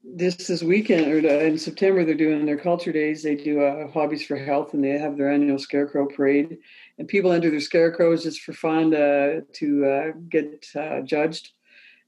this 0.04 0.34
this 0.34 0.62
weekend 0.62 1.06
or 1.06 1.18
in 1.18 1.56
September 1.56 2.04
they're 2.04 2.14
doing 2.14 2.44
their 2.44 2.58
culture 2.58 2.92
days. 2.92 3.22
They 3.22 3.36
do 3.36 3.62
uh, 3.62 3.88
hobbies 3.90 4.26
for 4.26 4.36
health, 4.36 4.74
and 4.74 4.82
they 4.82 4.98
have 4.98 5.16
their 5.16 5.30
annual 5.30 5.58
scarecrow 5.58 6.06
parade. 6.06 6.58
And 6.98 7.06
people 7.06 7.32
enter 7.32 7.50
their 7.50 7.60
scarecrows 7.60 8.24
just 8.24 8.40
for 8.40 8.52
fun 8.52 8.94
uh, 8.94 9.40
to 9.54 9.86
uh, 9.86 10.12
get 10.28 10.66
uh, 10.74 11.00
judged 11.00 11.52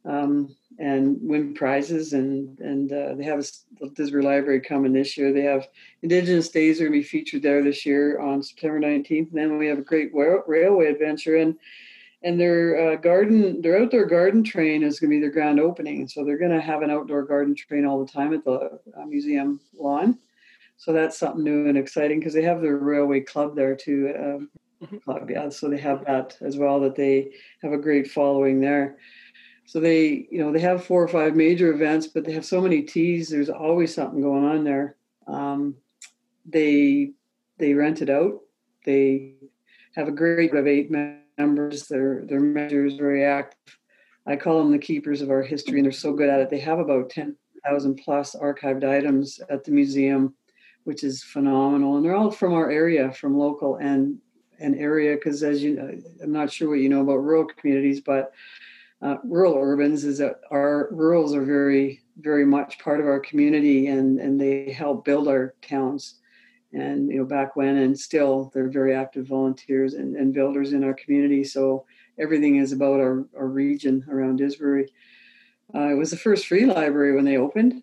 um, 0.04 0.54
and 0.78 1.18
win 1.22 1.54
prizes. 1.54 2.12
And 2.12 2.58
and 2.58 2.92
uh, 2.92 3.14
they 3.14 3.24
have 3.24 3.38
a, 3.38 3.88
the 3.94 4.22
Library 4.22 4.60
coming 4.60 4.92
this 4.92 5.16
year. 5.16 5.32
They 5.32 5.42
have 5.42 5.68
Indigenous 6.02 6.48
Days 6.48 6.80
are 6.80 6.88
going 6.88 6.94
to 6.94 6.98
be 6.98 7.08
featured 7.08 7.42
there 7.42 7.62
this 7.62 7.86
year 7.86 8.18
on 8.18 8.42
September 8.42 8.80
19th. 8.80 9.30
And 9.30 9.38
then 9.38 9.56
we 9.56 9.68
have 9.68 9.78
a 9.78 9.82
great 9.82 10.10
railway 10.12 10.86
adventure 10.86 11.36
and 11.36 11.56
and 12.24 12.40
their 12.40 12.92
uh, 12.92 12.96
garden, 12.96 13.60
their 13.60 13.78
outdoor 13.78 14.06
garden 14.06 14.42
train 14.42 14.82
is 14.82 14.98
going 14.98 15.10
to 15.10 15.16
be 15.16 15.20
their 15.20 15.30
grand 15.30 15.60
opening. 15.60 16.08
So 16.08 16.24
they're 16.24 16.38
going 16.38 16.50
to 16.52 16.60
have 16.60 16.80
an 16.80 16.90
outdoor 16.90 17.22
garden 17.22 17.54
train 17.54 17.84
all 17.84 18.02
the 18.02 18.10
time 18.10 18.32
at 18.32 18.44
the 18.44 18.80
uh, 18.96 19.04
museum 19.06 19.60
lawn. 19.78 20.18
So 20.78 20.92
that's 20.92 21.18
something 21.18 21.44
new 21.44 21.68
and 21.68 21.76
exciting 21.76 22.18
because 22.18 22.32
they 22.32 22.42
have 22.42 22.62
their 22.62 22.78
railway 22.78 23.20
club 23.20 23.54
there 23.54 23.76
too. 23.76 24.14
Um, 24.18 24.50
mm-hmm. 24.82 24.96
club, 24.98 25.30
yeah. 25.30 25.50
So 25.50 25.68
they 25.68 25.78
have 25.78 26.06
that 26.06 26.38
as 26.40 26.56
well. 26.56 26.80
That 26.80 26.96
they 26.96 27.32
have 27.62 27.72
a 27.72 27.78
great 27.78 28.10
following 28.10 28.58
there. 28.58 28.96
So 29.66 29.78
they, 29.78 30.26
you 30.30 30.38
know, 30.38 30.50
they 30.50 30.60
have 30.60 30.84
four 30.84 31.02
or 31.02 31.08
five 31.08 31.36
major 31.36 31.72
events, 31.72 32.06
but 32.06 32.24
they 32.24 32.32
have 32.32 32.44
so 32.44 32.60
many 32.60 32.82
teas. 32.82 33.28
There's 33.28 33.50
always 33.50 33.94
something 33.94 34.20
going 34.20 34.44
on 34.44 34.64
there. 34.64 34.96
Um, 35.26 35.76
they 36.46 37.12
they 37.58 37.74
rent 37.74 38.00
it 38.00 38.08
out. 38.08 38.40
They 38.86 39.34
have 39.94 40.08
a 40.08 40.12
great 40.12 40.54
of 40.54 40.66
eight 40.66 40.90
men 40.90 41.23
members. 41.38 41.86
Their 41.88 42.24
their 42.26 42.40
measures 42.40 42.94
very 42.94 43.24
active. 43.24 43.78
I 44.26 44.36
call 44.36 44.58
them 44.58 44.72
the 44.72 44.78
keepers 44.78 45.20
of 45.20 45.30
our 45.30 45.42
history, 45.42 45.78
and 45.78 45.84
they're 45.84 45.92
so 45.92 46.12
good 46.12 46.30
at 46.30 46.40
it. 46.40 46.50
They 46.50 46.60
have 46.60 46.78
about 46.78 47.10
ten 47.10 47.36
thousand 47.64 47.96
plus 47.96 48.34
archived 48.34 48.84
items 48.88 49.40
at 49.50 49.64
the 49.64 49.70
museum, 49.70 50.34
which 50.84 51.04
is 51.04 51.22
phenomenal. 51.22 51.96
And 51.96 52.04
they're 52.04 52.14
all 52.14 52.30
from 52.30 52.54
our 52.54 52.70
area, 52.70 53.12
from 53.12 53.38
local 53.38 53.76
and 53.76 54.18
and 54.60 54.76
area. 54.76 55.14
Because 55.16 55.42
as 55.42 55.62
you, 55.62 55.74
know, 55.74 55.90
I'm 56.22 56.32
not 56.32 56.52
sure 56.52 56.70
what 56.70 56.80
you 56.80 56.88
know 56.88 57.02
about 57.02 57.24
rural 57.24 57.46
communities, 57.46 58.00
but 58.00 58.32
uh, 59.02 59.16
rural 59.24 59.56
urbans 59.56 60.04
is 60.04 60.18
that 60.18 60.40
our 60.50 60.88
rurals 60.90 61.34
are 61.34 61.44
very 61.44 62.00
very 62.18 62.46
much 62.46 62.78
part 62.78 63.00
of 63.00 63.06
our 63.06 63.20
community, 63.20 63.88
and 63.88 64.20
and 64.20 64.40
they 64.40 64.70
help 64.72 65.04
build 65.04 65.28
our 65.28 65.54
towns 65.62 66.20
and 66.74 67.10
you 67.10 67.18
know 67.18 67.24
back 67.24 67.56
when 67.56 67.76
and 67.76 67.98
still 67.98 68.50
they're 68.52 68.68
very 68.68 68.94
active 68.94 69.26
volunteers 69.26 69.94
and, 69.94 70.16
and 70.16 70.34
builders 70.34 70.72
in 70.72 70.84
our 70.84 70.94
community 70.94 71.44
so 71.44 71.86
everything 72.18 72.56
is 72.56 72.72
about 72.72 73.00
our, 73.00 73.26
our 73.36 73.48
region 73.48 74.04
around 74.08 74.40
Didsbury. 74.40 74.88
Uh, 75.74 75.88
it 75.90 75.94
was 75.94 76.10
the 76.10 76.16
first 76.16 76.46
free 76.46 76.66
library 76.66 77.14
when 77.14 77.24
they 77.24 77.36
opened. 77.36 77.82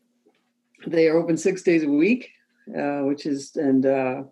They 0.87 1.07
are 1.07 1.17
open 1.17 1.37
six 1.37 1.61
days 1.61 1.83
a 1.83 1.89
week, 1.89 2.29
uh, 2.77 3.01
which 3.01 3.25
is 3.25 3.55
and 3.55 3.85
uh, 3.85 4.23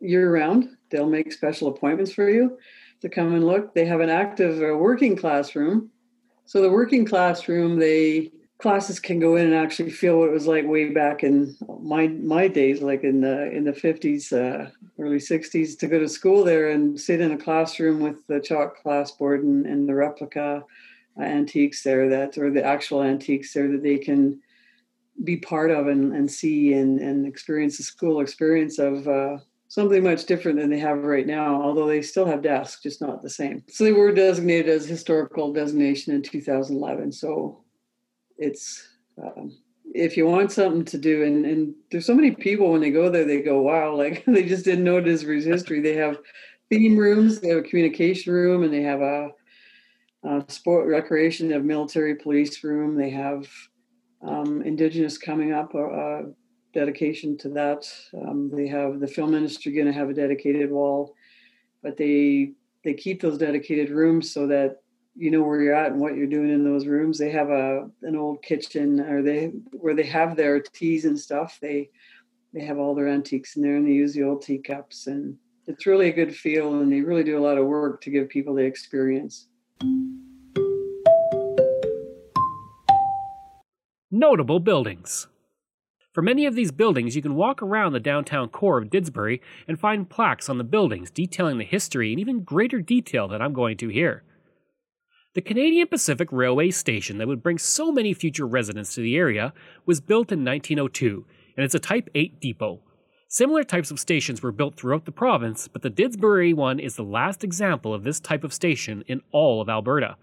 year 0.00 0.32
round. 0.32 0.76
They'll 0.90 1.08
make 1.08 1.32
special 1.32 1.68
appointments 1.68 2.12
for 2.12 2.28
you 2.30 2.58
to 3.00 3.08
come 3.08 3.34
and 3.34 3.46
look. 3.46 3.74
They 3.74 3.84
have 3.86 4.00
an 4.00 4.10
active 4.10 4.62
uh, 4.62 4.76
working 4.76 5.16
classroom. 5.16 5.90
So 6.44 6.62
the 6.62 6.70
working 6.70 7.04
classroom, 7.04 7.78
they 7.78 8.30
classes 8.58 8.98
can 8.98 9.18
go 9.18 9.36
in 9.36 9.46
and 9.46 9.54
actually 9.54 9.90
feel 9.90 10.18
what 10.18 10.28
it 10.28 10.32
was 10.32 10.46
like 10.46 10.66
way 10.66 10.90
back 10.90 11.22
in 11.22 11.56
my 11.80 12.08
my 12.08 12.48
days, 12.48 12.82
like 12.82 13.04
in 13.04 13.20
the 13.20 13.50
in 13.50 13.64
the 13.64 13.72
fifties, 13.72 14.32
uh, 14.32 14.70
early 14.98 15.20
sixties, 15.20 15.76
to 15.76 15.86
go 15.86 15.98
to 15.98 16.08
school 16.08 16.42
there 16.44 16.70
and 16.70 16.98
sit 16.98 17.20
in 17.20 17.32
a 17.32 17.38
classroom 17.38 18.00
with 18.00 18.26
the 18.26 18.40
chalk 18.40 18.82
classboard 18.82 19.42
and, 19.42 19.66
and 19.66 19.88
the 19.88 19.94
replica 19.94 20.64
uh, 21.18 21.22
antiques 21.22 21.82
there 21.82 22.08
that 22.08 22.38
or 22.38 22.50
the 22.50 22.64
actual 22.64 23.02
antiques 23.02 23.52
there 23.52 23.68
that 23.68 23.82
they 23.82 23.98
can 23.98 24.40
be 25.24 25.36
part 25.36 25.70
of 25.70 25.86
and, 25.86 26.14
and 26.14 26.30
see 26.30 26.74
and, 26.74 27.00
and 27.00 27.26
experience 27.26 27.78
the 27.78 27.82
school 27.82 28.20
experience 28.20 28.78
of 28.78 29.08
uh, 29.08 29.38
something 29.68 30.02
much 30.02 30.26
different 30.26 30.58
than 30.58 30.70
they 30.70 30.78
have 30.78 31.04
right 31.04 31.26
now, 31.26 31.60
although 31.60 31.86
they 31.86 32.02
still 32.02 32.26
have 32.26 32.42
desks, 32.42 32.82
just 32.82 33.00
not 33.00 33.22
the 33.22 33.30
same. 33.30 33.62
So 33.68 33.84
they 33.84 33.92
were 33.92 34.12
designated 34.12 34.68
as 34.68 34.86
historical 34.86 35.52
designation 35.52 36.14
in 36.14 36.22
2011. 36.22 37.12
So 37.12 37.64
it's 38.38 38.88
um, 39.22 39.56
if 39.94 40.16
you 40.16 40.26
want 40.26 40.52
something 40.52 40.84
to 40.84 40.98
do, 40.98 41.24
and, 41.24 41.46
and 41.46 41.74
there's 41.90 42.06
so 42.06 42.14
many 42.14 42.32
people 42.32 42.72
when 42.72 42.80
they 42.80 42.90
go 42.90 43.08
there, 43.08 43.24
they 43.24 43.40
go, 43.40 43.60
wow, 43.60 43.94
like 43.96 44.24
they 44.26 44.44
just 44.44 44.64
didn't 44.64 44.84
know 44.84 45.00
Didsbury's 45.00 45.44
history. 45.44 45.80
They 45.80 45.94
have 45.96 46.18
theme 46.70 46.96
rooms, 46.96 47.40
they 47.40 47.48
have 47.48 47.58
a 47.58 47.62
communication 47.62 48.32
room, 48.32 48.62
and 48.62 48.72
they 48.72 48.82
have 48.82 49.00
a, 49.00 49.30
a 50.24 50.44
sport 50.48 50.88
recreation, 50.88 51.48
they 51.48 51.54
have 51.54 51.64
military 51.64 52.16
police 52.16 52.62
room, 52.64 52.96
they 52.96 53.10
have 53.10 53.48
um, 54.22 54.62
Indigenous 54.62 55.18
coming 55.18 55.52
up, 55.52 55.74
a, 55.74 55.84
a 55.84 56.22
dedication 56.74 57.38
to 57.38 57.48
that. 57.50 57.88
Um, 58.14 58.50
they 58.52 58.66
have 58.66 59.00
the 59.00 59.06
film 59.06 59.34
industry 59.34 59.72
going 59.72 59.86
to 59.86 59.92
have 59.92 60.10
a 60.10 60.14
dedicated 60.14 60.70
wall, 60.70 61.14
but 61.82 61.96
they 61.96 62.52
they 62.84 62.94
keep 62.94 63.20
those 63.20 63.38
dedicated 63.38 63.90
rooms 63.90 64.32
so 64.32 64.46
that 64.46 64.76
you 65.16 65.30
know 65.30 65.42
where 65.42 65.60
you're 65.60 65.74
at 65.74 65.92
and 65.92 66.00
what 66.00 66.14
you're 66.14 66.26
doing 66.26 66.50
in 66.50 66.64
those 66.64 66.86
rooms. 66.86 67.18
They 67.18 67.30
have 67.30 67.48
a 67.48 67.88
an 68.02 68.16
old 68.16 68.42
kitchen, 68.42 69.00
or 69.00 69.22
they 69.22 69.46
where 69.72 69.94
they 69.94 70.04
have 70.04 70.36
their 70.36 70.60
teas 70.60 71.04
and 71.04 71.18
stuff. 71.18 71.58
They 71.60 71.90
they 72.52 72.60
have 72.64 72.78
all 72.78 72.94
their 72.94 73.08
antiques 73.08 73.56
in 73.56 73.62
there, 73.62 73.76
and 73.76 73.86
they 73.86 73.92
use 73.92 74.14
the 74.14 74.24
old 74.24 74.42
teacups, 74.42 75.06
and 75.06 75.36
it's 75.66 75.86
really 75.86 76.08
a 76.08 76.12
good 76.12 76.34
feel. 76.34 76.80
And 76.80 76.92
they 76.92 77.00
really 77.00 77.24
do 77.24 77.38
a 77.38 77.44
lot 77.44 77.58
of 77.58 77.66
work 77.66 78.00
to 78.02 78.10
give 78.10 78.28
people 78.28 78.54
the 78.54 78.64
experience. 78.64 79.48
Notable 84.10 84.60
buildings. 84.60 85.28
For 86.12 86.22
many 86.22 86.46
of 86.46 86.54
these 86.54 86.72
buildings, 86.72 87.14
you 87.14 87.20
can 87.20 87.34
walk 87.34 87.60
around 87.60 87.92
the 87.92 88.00
downtown 88.00 88.48
core 88.48 88.78
of 88.78 88.88
Didsbury 88.88 89.40
and 89.68 89.78
find 89.78 90.08
plaques 90.08 90.48
on 90.48 90.56
the 90.56 90.64
buildings 90.64 91.10
detailing 91.10 91.58
the 91.58 91.64
history 91.64 92.14
in 92.14 92.18
even 92.18 92.40
greater 92.40 92.80
detail 92.80 93.28
than 93.28 93.42
I'm 93.42 93.52
going 93.52 93.76
to 93.76 93.88
here. 93.88 94.22
The 95.36 95.42
Canadian 95.42 95.88
Pacific 95.88 96.32
Railway 96.32 96.70
station 96.70 97.18
that 97.18 97.28
would 97.28 97.42
bring 97.42 97.58
so 97.58 97.92
many 97.92 98.14
future 98.14 98.46
residents 98.46 98.94
to 98.94 99.02
the 99.02 99.18
area 99.18 99.52
was 99.84 100.00
built 100.00 100.32
in 100.32 100.42
1902, 100.42 101.26
and 101.58 101.62
it's 101.62 101.74
a 101.74 101.78
Type 101.78 102.08
8 102.14 102.40
depot. 102.40 102.80
Similar 103.28 103.62
types 103.62 103.90
of 103.90 104.00
stations 104.00 104.42
were 104.42 104.50
built 104.50 104.76
throughout 104.76 105.04
the 105.04 105.12
province, 105.12 105.68
but 105.68 105.82
the 105.82 105.90
Didsbury 105.90 106.54
one 106.54 106.80
is 106.80 106.96
the 106.96 107.02
last 107.02 107.44
example 107.44 107.92
of 107.92 108.02
this 108.02 108.18
type 108.18 108.44
of 108.44 108.54
station 108.54 109.04
in 109.08 109.20
all 109.30 109.60
of 109.60 109.68
Alberta. 109.68 110.16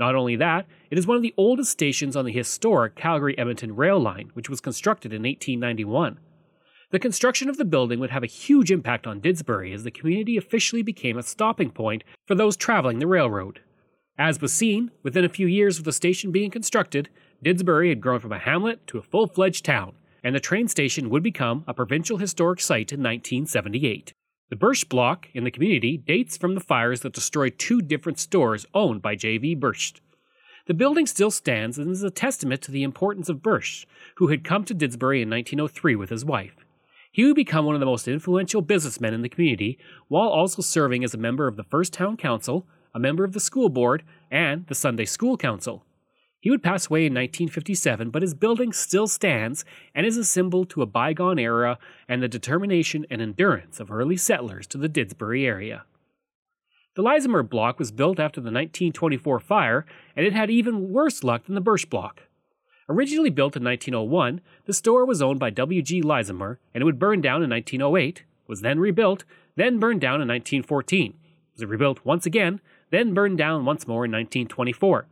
Not 0.00 0.16
only 0.16 0.34
that, 0.34 0.66
it 0.90 0.98
is 0.98 1.06
one 1.06 1.16
of 1.16 1.22
the 1.22 1.34
oldest 1.36 1.70
stations 1.70 2.16
on 2.16 2.24
the 2.24 2.32
historic 2.32 2.96
Calgary 2.96 3.38
Edmonton 3.38 3.76
rail 3.76 4.00
line, 4.00 4.32
which 4.34 4.50
was 4.50 4.60
constructed 4.60 5.12
in 5.12 5.22
1891. 5.22 6.18
The 6.90 6.98
construction 6.98 7.48
of 7.48 7.56
the 7.56 7.64
building 7.64 8.00
would 8.00 8.10
have 8.10 8.24
a 8.24 8.26
huge 8.26 8.72
impact 8.72 9.06
on 9.06 9.20
Didsbury 9.20 9.72
as 9.72 9.84
the 9.84 9.92
community 9.92 10.36
officially 10.36 10.82
became 10.82 11.16
a 11.16 11.22
stopping 11.22 11.70
point 11.70 12.02
for 12.26 12.34
those 12.34 12.56
traveling 12.56 12.98
the 12.98 13.06
railroad. 13.06 13.60
As 14.20 14.38
was 14.38 14.52
seen, 14.52 14.90
within 15.02 15.24
a 15.24 15.30
few 15.30 15.46
years 15.46 15.78
of 15.78 15.84
the 15.84 15.94
station 15.94 16.30
being 16.30 16.50
constructed, 16.50 17.08
Didsbury 17.42 17.88
had 17.88 18.02
grown 18.02 18.20
from 18.20 18.32
a 18.32 18.38
hamlet 18.38 18.86
to 18.88 18.98
a 18.98 19.02
full 19.02 19.26
fledged 19.26 19.64
town, 19.64 19.94
and 20.22 20.34
the 20.34 20.40
train 20.40 20.68
station 20.68 21.08
would 21.08 21.22
become 21.22 21.64
a 21.66 21.72
provincial 21.72 22.18
historic 22.18 22.60
site 22.60 22.92
in 22.92 23.00
1978. 23.00 24.12
The 24.50 24.56
Bursch 24.56 24.84
block 24.84 25.28
in 25.32 25.44
the 25.44 25.50
community 25.50 25.96
dates 25.96 26.36
from 26.36 26.54
the 26.54 26.60
fires 26.60 27.00
that 27.00 27.14
destroyed 27.14 27.58
two 27.58 27.80
different 27.80 28.18
stores 28.18 28.66
owned 28.74 29.00
by 29.00 29.14
J.V. 29.14 29.54
Bursch. 29.54 29.94
The 30.66 30.74
building 30.74 31.06
still 31.06 31.30
stands 31.30 31.78
and 31.78 31.90
is 31.90 32.02
a 32.02 32.10
testament 32.10 32.60
to 32.62 32.70
the 32.70 32.82
importance 32.82 33.30
of 33.30 33.42
Bursch, 33.42 33.86
who 34.16 34.26
had 34.26 34.44
come 34.44 34.64
to 34.66 34.74
Didsbury 34.74 35.22
in 35.22 35.30
1903 35.30 35.96
with 35.96 36.10
his 36.10 36.26
wife. 36.26 36.56
He 37.10 37.24
would 37.24 37.36
become 37.36 37.64
one 37.64 37.74
of 37.74 37.80
the 37.80 37.86
most 37.86 38.06
influential 38.06 38.60
businessmen 38.60 39.14
in 39.14 39.22
the 39.22 39.30
community, 39.30 39.78
while 40.08 40.28
also 40.28 40.60
serving 40.60 41.04
as 41.04 41.14
a 41.14 41.18
member 41.18 41.48
of 41.48 41.56
the 41.56 41.64
first 41.64 41.94
town 41.94 42.18
council, 42.18 42.66
a 42.94 42.98
member 42.98 43.24
of 43.24 43.32
the 43.32 43.40
school 43.40 43.68
board, 43.68 44.02
and 44.30 44.66
the 44.66 44.74
Sunday 44.74 45.04
School 45.04 45.36
Council. 45.36 45.84
He 46.40 46.50
would 46.50 46.62
pass 46.62 46.88
away 46.88 47.00
in 47.00 47.12
1957, 47.12 48.10
but 48.10 48.22
his 48.22 48.32
building 48.32 48.72
still 48.72 49.06
stands 49.06 49.64
and 49.94 50.06
is 50.06 50.16
a 50.16 50.24
symbol 50.24 50.64
to 50.66 50.80
a 50.80 50.86
bygone 50.86 51.38
era 51.38 51.78
and 52.08 52.22
the 52.22 52.28
determination 52.28 53.04
and 53.10 53.20
endurance 53.20 53.78
of 53.78 53.90
early 53.90 54.16
settlers 54.16 54.66
to 54.68 54.78
the 54.78 54.88
Didsbury 54.88 55.44
area. 55.44 55.84
The 56.96 57.02
Lismer 57.02 57.48
block 57.48 57.78
was 57.78 57.92
built 57.92 58.18
after 58.18 58.40
the 58.40 58.46
1924 58.46 59.38
fire, 59.40 59.86
and 60.16 60.26
it 60.26 60.32
had 60.32 60.50
even 60.50 60.90
worse 60.90 61.22
luck 61.22 61.44
than 61.44 61.54
the 61.54 61.60
Bursch 61.60 61.84
block. 61.84 62.22
Originally 62.88 63.30
built 63.30 63.54
in 63.54 63.62
1901, 63.62 64.40
the 64.64 64.72
store 64.72 65.04
was 65.04 65.22
owned 65.22 65.38
by 65.38 65.50
W.G. 65.50 66.02
Leisemer 66.02 66.56
and 66.74 66.82
it 66.82 66.84
would 66.84 66.98
burn 66.98 67.20
down 67.20 67.42
in 67.42 67.50
1908, 67.50 68.24
was 68.48 68.62
then 68.62 68.80
rebuilt, 68.80 69.24
then 69.54 69.78
burned 69.78 70.00
down 70.00 70.20
in 70.20 70.26
1914, 70.26 71.14
was 71.54 71.64
rebuilt 71.64 72.00
once 72.04 72.26
again, 72.26 72.60
then 72.90 73.14
burned 73.14 73.38
down 73.38 73.64
once 73.64 73.86
more 73.86 74.04
in 74.04 74.12
1924. 74.12 75.06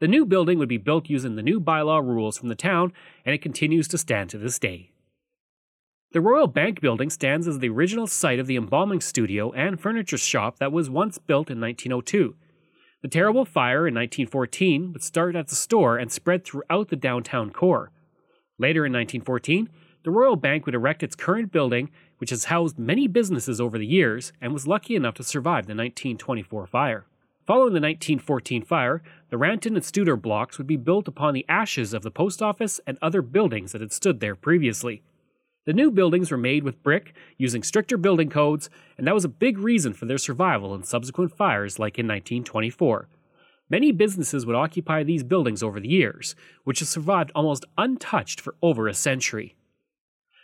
The 0.00 0.08
new 0.08 0.24
building 0.24 0.58
would 0.58 0.68
be 0.68 0.78
built 0.78 1.10
using 1.10 1.36
the 1.36 1.42
new 1.42 1.60
bylaw 1.60 2.02
rules 2.02 2.38
from 2.38 2.48
the 2.48 2.54
town, 2.54 2.92
and 3.24 3.34
it 3.34 3.42
continues 3.42 3.86
to 3.88 3.98
stand 3.98 4.30
to 4.30 4.38
this 4.38 4.58
day. 4.58 4.90
The 6.12 6.20
Royal 6.20 6.48
Bank 6.48 6.80
building 6.80 7.10
stands 7.10 7.46
as 7.46 7.60
the 7.60 7.68
original 7.68 8.06
site 8.06 8.40
of 8.40 8.46
the 8.48 8.56
embalming 8.56 9.00
studio 9.00 9.52
and 9.52 9.80
furniture 9.80 10.18
shop 10.18 10.58
that 10.58 10.72
was 10.72 10.90
once 10.90 11.18
built 11.18 11.50
in 11.50 11.60
1902. 11.60 12.34
The 13.02 13.08
terrible 13.08 13.44
fire 13.44 13.86
in 13.86 13.94
1914 13.94 14.92
would 14.92 15.04
start 15.04 15.36
at 15.36 15.48
the 15.48 15.54
store 15.54 15.98
and 15.98 16.10
spread 16.10 16.44
throughout 16.44 16.88
the 16.88 16.96
downtown 16.96 17.50
core. 17.50 17.92
Later 18.58 18.84
in 18.84 18.92
1914, 18.92 19.68
the 20.02 20.10
Royal 20.10 20.36
Bank 20.36 20.66
would 20.66 20.74
erect 20.74 21.02
its 21.02 21.14
current 21.14 21.52
building, 21.52 21.90
which 22.18 22.30
has 22.30 22.46
housed 22.46 22.78
many 22.78 23.06
businesses 23.06 23.60
over 23.60 23.78
the 23.78 23.86
years 23.86 24.32
and 24.40 24.52
was 24.52 24.66
lucky 24.66 24.96
enough 24.96 25.14
to 25.14 25.22
survive 25.22 25.66
the 25.66 25.74
1924 25.74 26.66
fire. 26.66 27.06
Following 27.50 27.72
the 27.72 27.80
1914 27.80 28.62
fire, 28.62 29.02
the 29.28 29.36
Ranton 29.36 29.74
and 29.74 29.84
Studer 29.84 30.14
blocks 30.16 30.56
would 30.56 30.68
be 30.68 30.76
built 30.76 31.08
upon 31.08 31.34
the 31.34 31.44
ashes 31.48 31.92
of 31.92 32.02
the 32.02 32.10
post 32.12 32.40
office 32.40 32.80
and 32.86 32.96
other 33.02 33.22
buildings 33.22 33.72
that 33.72 33.80
had 33.80 33.92
stood 33.92 34.20
there 34.20 34.36
previously. 34.36 35.02
The 35.66 35.72
new 35.72 35.90
buildings 35.90 36.30
were 36.30 36.36
made 36.36 36.62
with 36.62 36.80
brick, 36.84 37.12
using 37.38 37.64
stricter 37.64 37.96
building 37.96 38.30
codes, 38.30 38.70
and 38.96 39.04
that 39.04 39.14
was 39.14 39.24
a 39.24 39.28
big 39.28 39.58
reason 39.58 39.94
for 39.94 40.06
their 40.06 40.16
survival 40.16 40.76
in 40.76 40.84
subsequent 40.84 41.36
fires 41.36 41.80
like 41.80 41.98
in 41.98 42.06
1924. 42.06 43.08
Many 43.68 43.90
businesses 43.90 44.46
would 44.46 44.54
occupy 44.54 45.02
these 45.02 45.24
buildings 45.24 45.60
over 45.60 45.80
the 45.80 45.88
years, 45.88 46.36
which 46.62 46.78
have 46.78 46.88
survived 46.88 47.32
almost 47.34 47.64
untouched 47.76 48.40
for 48.40 48.54
over 48.62 48.86
a 48.86 48.94
century. 48.94 49.56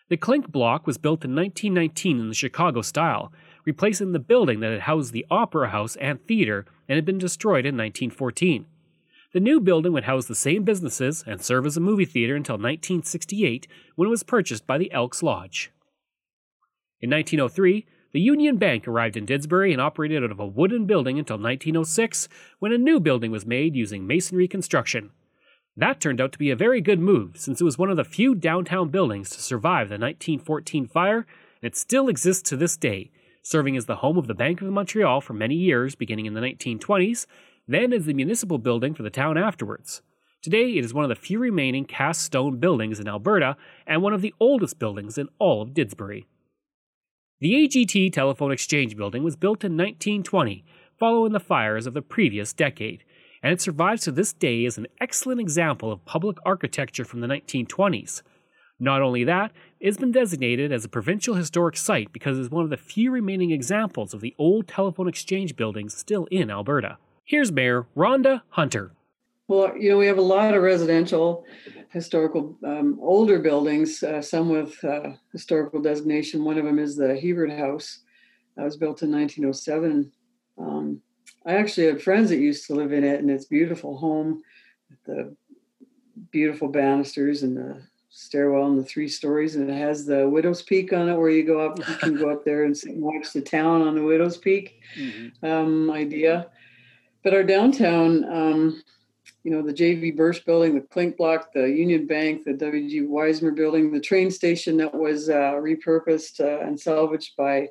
The 0.09 0.17
Clink 0.17 0.51
block 0.51 0.89
was 0.89 0.99
built 0.99 1.25
in 1.25 1.37
1919 1.37 2.19
in 2.19 2.29
the 2.29 2.35
Chicago 2.35 2.83
style, 2.83 3.33
replacing 3.67 4.13
the 4.13 4.19
building 4.19 4.61
that 4.61 4.71
had 4.71 4.83
housed 4.83 5.13
the 5.13 5.27
Opera 5.31 5.69
House 5.69 5.97
and 5.97 6.25
theater 6.27 6.65
and 6.89 6.97
had 6.97 7.05
been 7.05 7.19
destroyed 7.19 7.67
in 7.67 7.77
1914. 7.77 8.65
The 9.35 9.41
new 9.41 9.61
building 9.61 9.93
would 9.93 10.05
house 10.05 10.27
the 10.27 10.35
same 10.35 10.63
businesses 10.63 11.23
and 11.27 11.43
serve 11.43 11.67
as 11.67 11.77
a 11.77 11.81
movie 11.81 12.07
theater 12.07 12.37
until 12.37 12.55
1968 12.55 13.67
when 13.97 14.07
it 14.07 14.11
was 14.11 14.23
purchased 14.23 14.67
by 14.67 14.79
the 14.79 14.91
Elks 14.93 15.23
Lodge. 15.23 15.71
In 17.03 17.11
1903, 17.11 17.85
the 18.13 18.21
Union 18.21 18.57
Bank 18.57 18.89
arrived 18.89 19.17
in 19.17 19.27
Didsbury 19.27 19.73
and 19.73 19.81
operated 19.81 20.25
out 20.25 20.31
of 20.31 20.41
a 20.41 20.47
wooden 20.47 20.87
building 20.87 21.19
until 21.19 21.37
1906 21.37 22.29
when 22.61 22.73
a 22.73 22.79
new 22.79 22.99
building 22.99 23.31
was 23.31 23.45
made 23.45 23.77
using 23.77 24.07
masonry 24.07 24.49
construction. 24.49 25.11
That 25.77 26.01
turned 26.01 26.21
out 26.21 26.33
to 26.33 26.39
be 26.39 26.51
a 26.51 26.57
very 26.57 26.81
good 26.81 27.01
move 27.01 27.33
since 27.37 27.61
it 27.61 27.65
was 27.65 27.77
one 27.77 27.91
of 27.91 27.99
the 27.99 28.05
few 28.05 28.35
downtown 28.35 28.89
buildings 28.89 29.29
to 29.31 29.43
survive 29.43 29.89
the 29.89 29.99
1914 29.99 30.87
fire, 30.87 31.27
and 31.61 31.71
it 31.71 31.77
still 31.77 32.09
exists 32.09 32.49
to 32.49 32.57
this 32.57 32.79
day, 32.79 33.11
serving 33.47 33.77
as 33.77 33.87
the 33.87 33.97
home 33.97 34.19
of 34.19 34.27
the 34.27 34.35
Bank 34.35 34.61
of 34.61 34.67
Montreal 34.67 35.21
for 35.21 35.33
many 35.33 35.55
years 35.55 35.95
beginning 35.95 36.27
in 36.27 36.35
the 36.35 36.41
1920s, 36.41 37.27
then 37.69 37.93
as 37.93 38.05
the 38.05 38.13
municipal 38.13 38.59
building 38.59 38.93
for 38.93 39.05
the 39.05 39.11
town 39.11 39.39
afterwards. 39.39 40.03
Today, 40.43 40.73
it 40.73 40.85
is 40.85 40.93
one 40.93 41.05
of 41.05 41.09
the 41.09 41.15
few 41.15 41.39
remaining 41.39 41.85
cast 41.85 42.23
stone 42.23 42.59
buildings 42.59 42.99
in 42.99 43.07
Alberta 43.07 43.57
and 43.87 44.03
one 44.03 44.13
of 44.13 44.21
the 44.21 44.35
oldest 44.41 44.81
buildings 44.81 45.17
in 45.17 45.29
all 45.39 45.63
of 45.63 45.75
Didsbury. 45.75 46.25
The 47.41 47.53
AGT 47.53 48.13
Telephone 48.13 48.51
Exchange 48.51 48.97
building 48.97 49.23
was 49.23 49.37
built 49.37 49.63
in 49.63 49.77
1920, 49.77 50.65
following 50.99 51.33
the 51.33 51.39
fires 51.39 51.87
of 51.87 51.95
the 51.95 52.03
previous 52.03 52.53
decade, 52.53 53.05
and 53.45 53.53
it 53.53 53.61
survives 53.61 54.03
to 54.03 54.11
this 54.11 54.33
day 54.33 54.65
as 54.65 54.77
an 54.77 54.89
excellent 55.01 55.41
example 55.41 55.93
of 55.93 56.05
public 56.05 56.39
architecture 56.45 57.05
from 57.05 57.21
the 57.21 57.29
1920s. 57.29 58.23
Not 58.79 59.03
only 59.03 59.25
that, 59.25 59.53
has 59.85 59.97
been 59.97 60.13
designated 60.13 60.73
as 60.73 60.85
a 60.85 60.89
provincial 60.89 61.35
historic 61.35 61.77
site 61.77 62.13
because 62.13 62.39
it 62.39 62.43
is 62.43 62.51
one 62.51 62.65
of 62.65 62.71
the 62.71 62.77
few 62.77 63.11
remaining 63.11 63.51
examples 63.51 64.15
of 64.15 64.21
the 64.21 64.35
old 64.39 64.67
telephone 64.67 65.09
exchange 65.09 65.57
buildings 65.57 65.97
still 65.97 66.27
in 66.31 66.51
Alberta. 66.51 66.99
Here's 67.25 67.53
Mayor 67.53 67.87
Rhonda 67.97 68.43
Hunter. 68.51 68.93
Well, 69.49 69.77
you 69.77 69.91
know, 69.91 69.99
we 69.99 70.07
have 70.07 70.19
a 70.19 70.23
lot 70.23 70.55
of 70.55 70.63
residential, 70.63 71.45
historical, 71.93 72.57
um, 72.65 72.99
older 73.01 73.39
buildings, 73.39 74.03
uh, 74.03 74.21
some 74.21 74.49
with 74.49 74.83
uh, 74.83 75.11
historical 75.33 75.81
designation. 75.81 76.45
One 76.45 76.59
of 76.59 76.65
them 76.65 76.79
is 76.79 76.97
the 76.97 77.21
Hiebert 77.21 77.53
House. 77.53 78.01
That 78.57 78.65
was 78.65 78.77
built 78.77 79.03
in 79.03 79.13
1907. 79.13 80.11
Um, 80.59 81.01
I 81.45 81.55
actually 81.55 81.87
had 81.87 82.03
friends 82.03 82.31
that 82.31 82.39
used 82.39 82.67
to 82.67 82.75
live 82.75 82.93
in 82.93 83.05
it, 83.05 83.21
and 83.21 83.31
it's 83.31 83.45
beautiful 83.45 83.97
home, 83.97 84.43
with 84.91 85.05
the 85.05 85.37
beautiful 86.33 86.69
banisters 86.69 87.43
and 87.43 87.57
the 87.57 87.83
stairwell 88.17 88.67
and 88.67 88.79
the 88.79 88.85
three 88.85 89.09
stories, 89.09 89.57
and 89.57 89.69
it 89.69 89.75
has 89.75 90.07
the 90.07 90.29
Widow's 90.29 90.63
Peak 90.63 90.93
on 90.95 91.09
it, 91.09 91.17
where 91.17 91.29
you 91.29 91.45
go 91.45 91.61
up, 91.61 91.79
you 91.79 91.95
can 91.97 92.17
go 92.17 92.31
up 92.31 92.45
there 92.45 92.65
and 92.65 92.75
watch 92.87 93.33
the 93.35 93.43
town 93.43 93.83
on 93.83 93.95
the 93.95 94.03
Widow's 94.03 94.39
Peak 94.39 94.81
mm-hmm. 94.99 95.45
um, 95.45 95.91
idea. 95.91 96.49
But 97.23 97.35
our 97.35 97.43
downtown, 97.43 98.25
um, 98.25 98.83
you 99.45 99.51
know, 99.51 99.61
the 99.61 99.75
JV 99.75 100.17
Birch 100.17 100.47
building, 100.47 100.75
the 100.75 100.81
Clink 100.81 101.19
block, 101.19 101.53
the 101.53 101.69
Union 101.69 102.07
Bank, 102.07 102.45
the 102.45 102.55
WG 102.55 103.07
Weismer 103.07 103.55
building, 103.55 103.93
the 103.93 104.01
train 104.01 104.31
station 104.31 104.79
that 104.79 104.95
was 104.95 105.29
uh, 105.29 105.53
repurposed 105.55 106.41
uh, 106.41 106.65
and 106.65 106.81
salvaged 106.81 107.37
by 107.37 107.69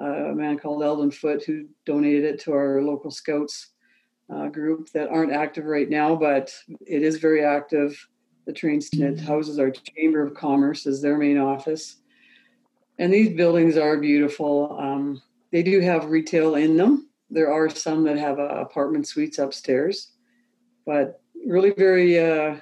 uh, 0.00 0.30
a 0.30 0.34
man 0.34 0.58
called 0.58 0.82
Eldon 0.82 1.10
Foote 1.10 1.44
who 1.44 1.66
donated 1.84 2.24
it 2.24 2.40
to 2.40 2.52
our 2.52 2.80
local 2.80 3.10
scouts 3.10 3.68
uh, 4.32 4.48
group 4.48 4.88
that 4.92 5.10
aren't 5.10 5.32
active 5.32 5.66
right 5.66 5.90
now, 5.90 6.16
but 6.16 6.50
it 6.86 7.02
is 7.02 7.18
very 7.18 7.44
active. 7.44 8.08
The 8.46 8.52
train 8.52 8.80
station 8.80 9.16
houses 9.18 9.58
our 9.58 9.70
Chamber 9.70 10.22
of 10.22 10.34
Commerce 10.34 10.86
as 10.86 11.00
their 11.00 11.16
main 11.16 11.38
office. 11.38 11.96
And 12.98 13.12
these 13.12 13.36
buildings 13.36 13.76
are 13.76 13.96
beautiful. 13.98 14.76
Um, 14.78 15.22
they 15.50 15.62
do 15.62 15.80
have 15.80 16.06
retail 16.06 16.56
in 16.56 16.76
them. 16.76 17.08
There 17.30 17.52
are 17.52 17.68
some 17.68 18.04
that 18.04 18.18
have 18.18 18.38
uh, 18.38 18.60
apartment 18.60 19.06
suites 19.06 19.38
upstairs, 19.38 20.12
but 20.84 21.20
really 21.46 21.72
very 21.76 22.18
uh, 22.18 22.56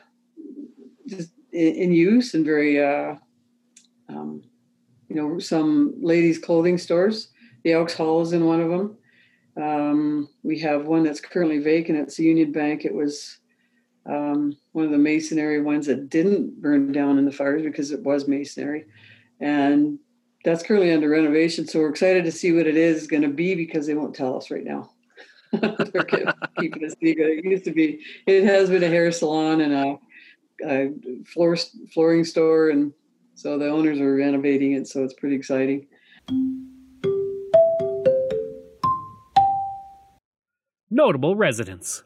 just 1.06 1.32
in, 1.52 1.74
in, 1.74 1.92
use 1.92 2.34
and 2.34 2.44
very 2.44 2.82
uh, 2.82 3.16
um, 4.08 4.42
you 5.08 5.16
know, 5.16 5.38
some 5.38 5.94
ladies' 6.00 6.38
clothing 6.38 6.78
stores. 6.78 7.30
The 7.64 7.72
Elks 7.72 7.94
Hall 7.94 8.22
is 8.22 8.32
in 8.32 8.44
one 8.44 8.60
of 8.60 8.70
them. 8.70 8.96
Um, 9.60 10.28
we 10.42 10.58
have 10.60 10.86
one 10.86 11.02
that's 11.02 11.20
currently 11.20 11.58
vacant. 11.58 11.98
It's 11.98 12.16
the 12.16 12.24
Union 12.24 12.52
Bank. 12.52 12.84
It 12.84 12.94
was 12.94 13.38
um, 14.06 14.56
one 14.72 14.84
of 14.84 14.90
the 14.90 14.98
masonry 14.98 15.60
ones 15.60 15.86
that 15.86 16.08
didn't 16.08 16.60
burn 16.60 16.92
down 16.92 17.18
in 17.18 17.24
the 17.24 17.32
fires 17.32 17.62
because 17.62 17.90
it 17.90 18.02
was 18.02 18.28
masonry. 18.28 18.86
And 19.40 19.98
that's 20.44 20.62
currently 20.62 20.92
under 20.92 21.08
renovation. 21.08 21.66
So 21.66 21.80
we're 21.80 21.90
excited 21.90 22.24
to 22.24 22.32
see 22.32 22.52
what 22.52 22.66
it 22.66 22.76
is 22.76 23.06
going 23.06 23.22
to 23.22 23.28
be 23.28 23.54
because 23.54 23.86
they 23.86 23.94
won't 23.94 24.14
tell 24.14 24.36
us 24.36 24.50
right 24.50 24.64
now. 24.64 24.90
They're 25.52 26.04
keeping 26.04 26.82
it 26.82 26.96
secret. 27.02 27.38
It 27.38 27.44
used 27.44 27.64
to 27.64 27.72
be, 27.72 28.00
it 28.26 28.44
has 28.44 28.70
been 28.70 28.84
a 28.84 28.88
hair 28.88 29.10
salon 29.10 29.60
and 29.60 29.72
a, 29.72 29.98
a 30.64 31.24
floor, 31.24 31.56
flooring 31.92 32.24
store 32.24 32.70
and 32.70 32.92
so 33.40 33.56
the 33.56 33.70
owners 33.70 33.98
are 34.00 34.16
renovating 34.16 34.72
it, 34.72 34.86
so 34.86 35.02
it's 35.02 35.14
pretty 35.14 35.34
exciting. 35.34 35.86
Notable 40.90 41.34
residents. 41.34 42.02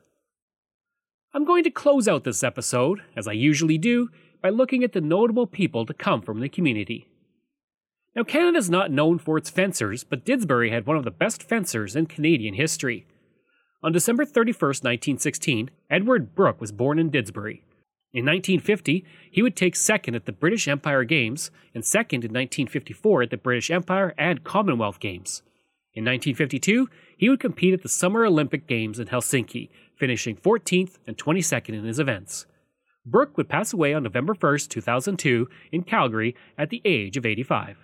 I'm 1.37 1.45
going 1.45 1.65
to 1.65 1.71
close 1.71 2.07
out 2.07 2.23
this 2.23 2.45
episode, 2.45 3.03
as 3.17 3.27
I 3.27 3.33
usually 3.33 3.77
do, 3.77 4.09
by 4.41 4.51
looking 4.51 4.85
at 4.85 4.93
the 4.93 5.01
notable 5.01 5.49
people 5.49 5.85
to 5.85 5.93
come 5.93 6.23
from 6.23 6.39
the 6.39 6.49
community. 6.49 7.09
Now, 8.15 8.23
Canada's 8.23 8.71
not 8.71 8.93
known 8.93 9.19
for 9.19 9.37
its 9.37 9.51
fencers, 9.51 10.05
but 10.05 10.25
Didsbury 10.25 10.71
had 10.71 10.87
one 10.87 10.97
of 10.97 11.03
the 11.03 11.11
best 11.11 11.43
fencers 11.43 11.97
in 11.97 12.07
Canadian 12.07 12.55
history. 12.55 13.05
On 13.83 13.91
December 13.91 14.25
31, 14.25 14.61
1916, 14.61 15.71
Edward 15.91 16.37
Brooke 16.37 16.61
was 16.61 16.71
born 16.71 17.01
in 17.01 17.11
Didsbury. 17.11 17.63
In 18.13 18.25
1950, 18.25 19.05
he 19.29 19.43
would 19.43 19.57
take 19.57 19.75
second 19.75 20.15
at 20.15 20.27
the 20.27 20.33
British 20.33 20.69
Empire 20.69 21.03
Games 21.03 21.51
and 21.75 21.85
second 21.85 22.19
in 22.19 22.31
1954 22.31 23.23
at 23.23 23.31
the 23.31 23.37
British 23.37 23.73
Empire 23.73 24.15
and 24.17 24.45
Commonwealth 24.45 25.01
Games. 25.01 25.43
In 25.95 26.05
1952, 26.05 26.89
he 27.17 27.29
would 27.29 27.41
compete 27.41 27.75
at 27.75 27.83
the 27.83 27.89
Summer 27.89 28.25
Olympic 28.25 28.69
Games 28.69 29.01
in 29.01 29.09
Helsinki, 29.09 29.69
finishing 30.05 30.37
14th 30.37 30.99
and 31.07 31.17
22nd 31.17 31.71
in 31.71 31.83
his 31.83 31.99
events. 31.99 32.45
Brooke 33.07 33.39
would 33.39 33.49
pass 33.49 33.73
away 33.73 33.95
on 33.95 34.03
November 34.03 34.35
1, 34.39 34.59
2002, 34.69 35.49
in 35.73 35.83
Calgary 35.83 36.37
at 36.59 36.69
the 36.69 36.83
age 36.85 37.17
of 37.17 37.25
85. 37.25 37.79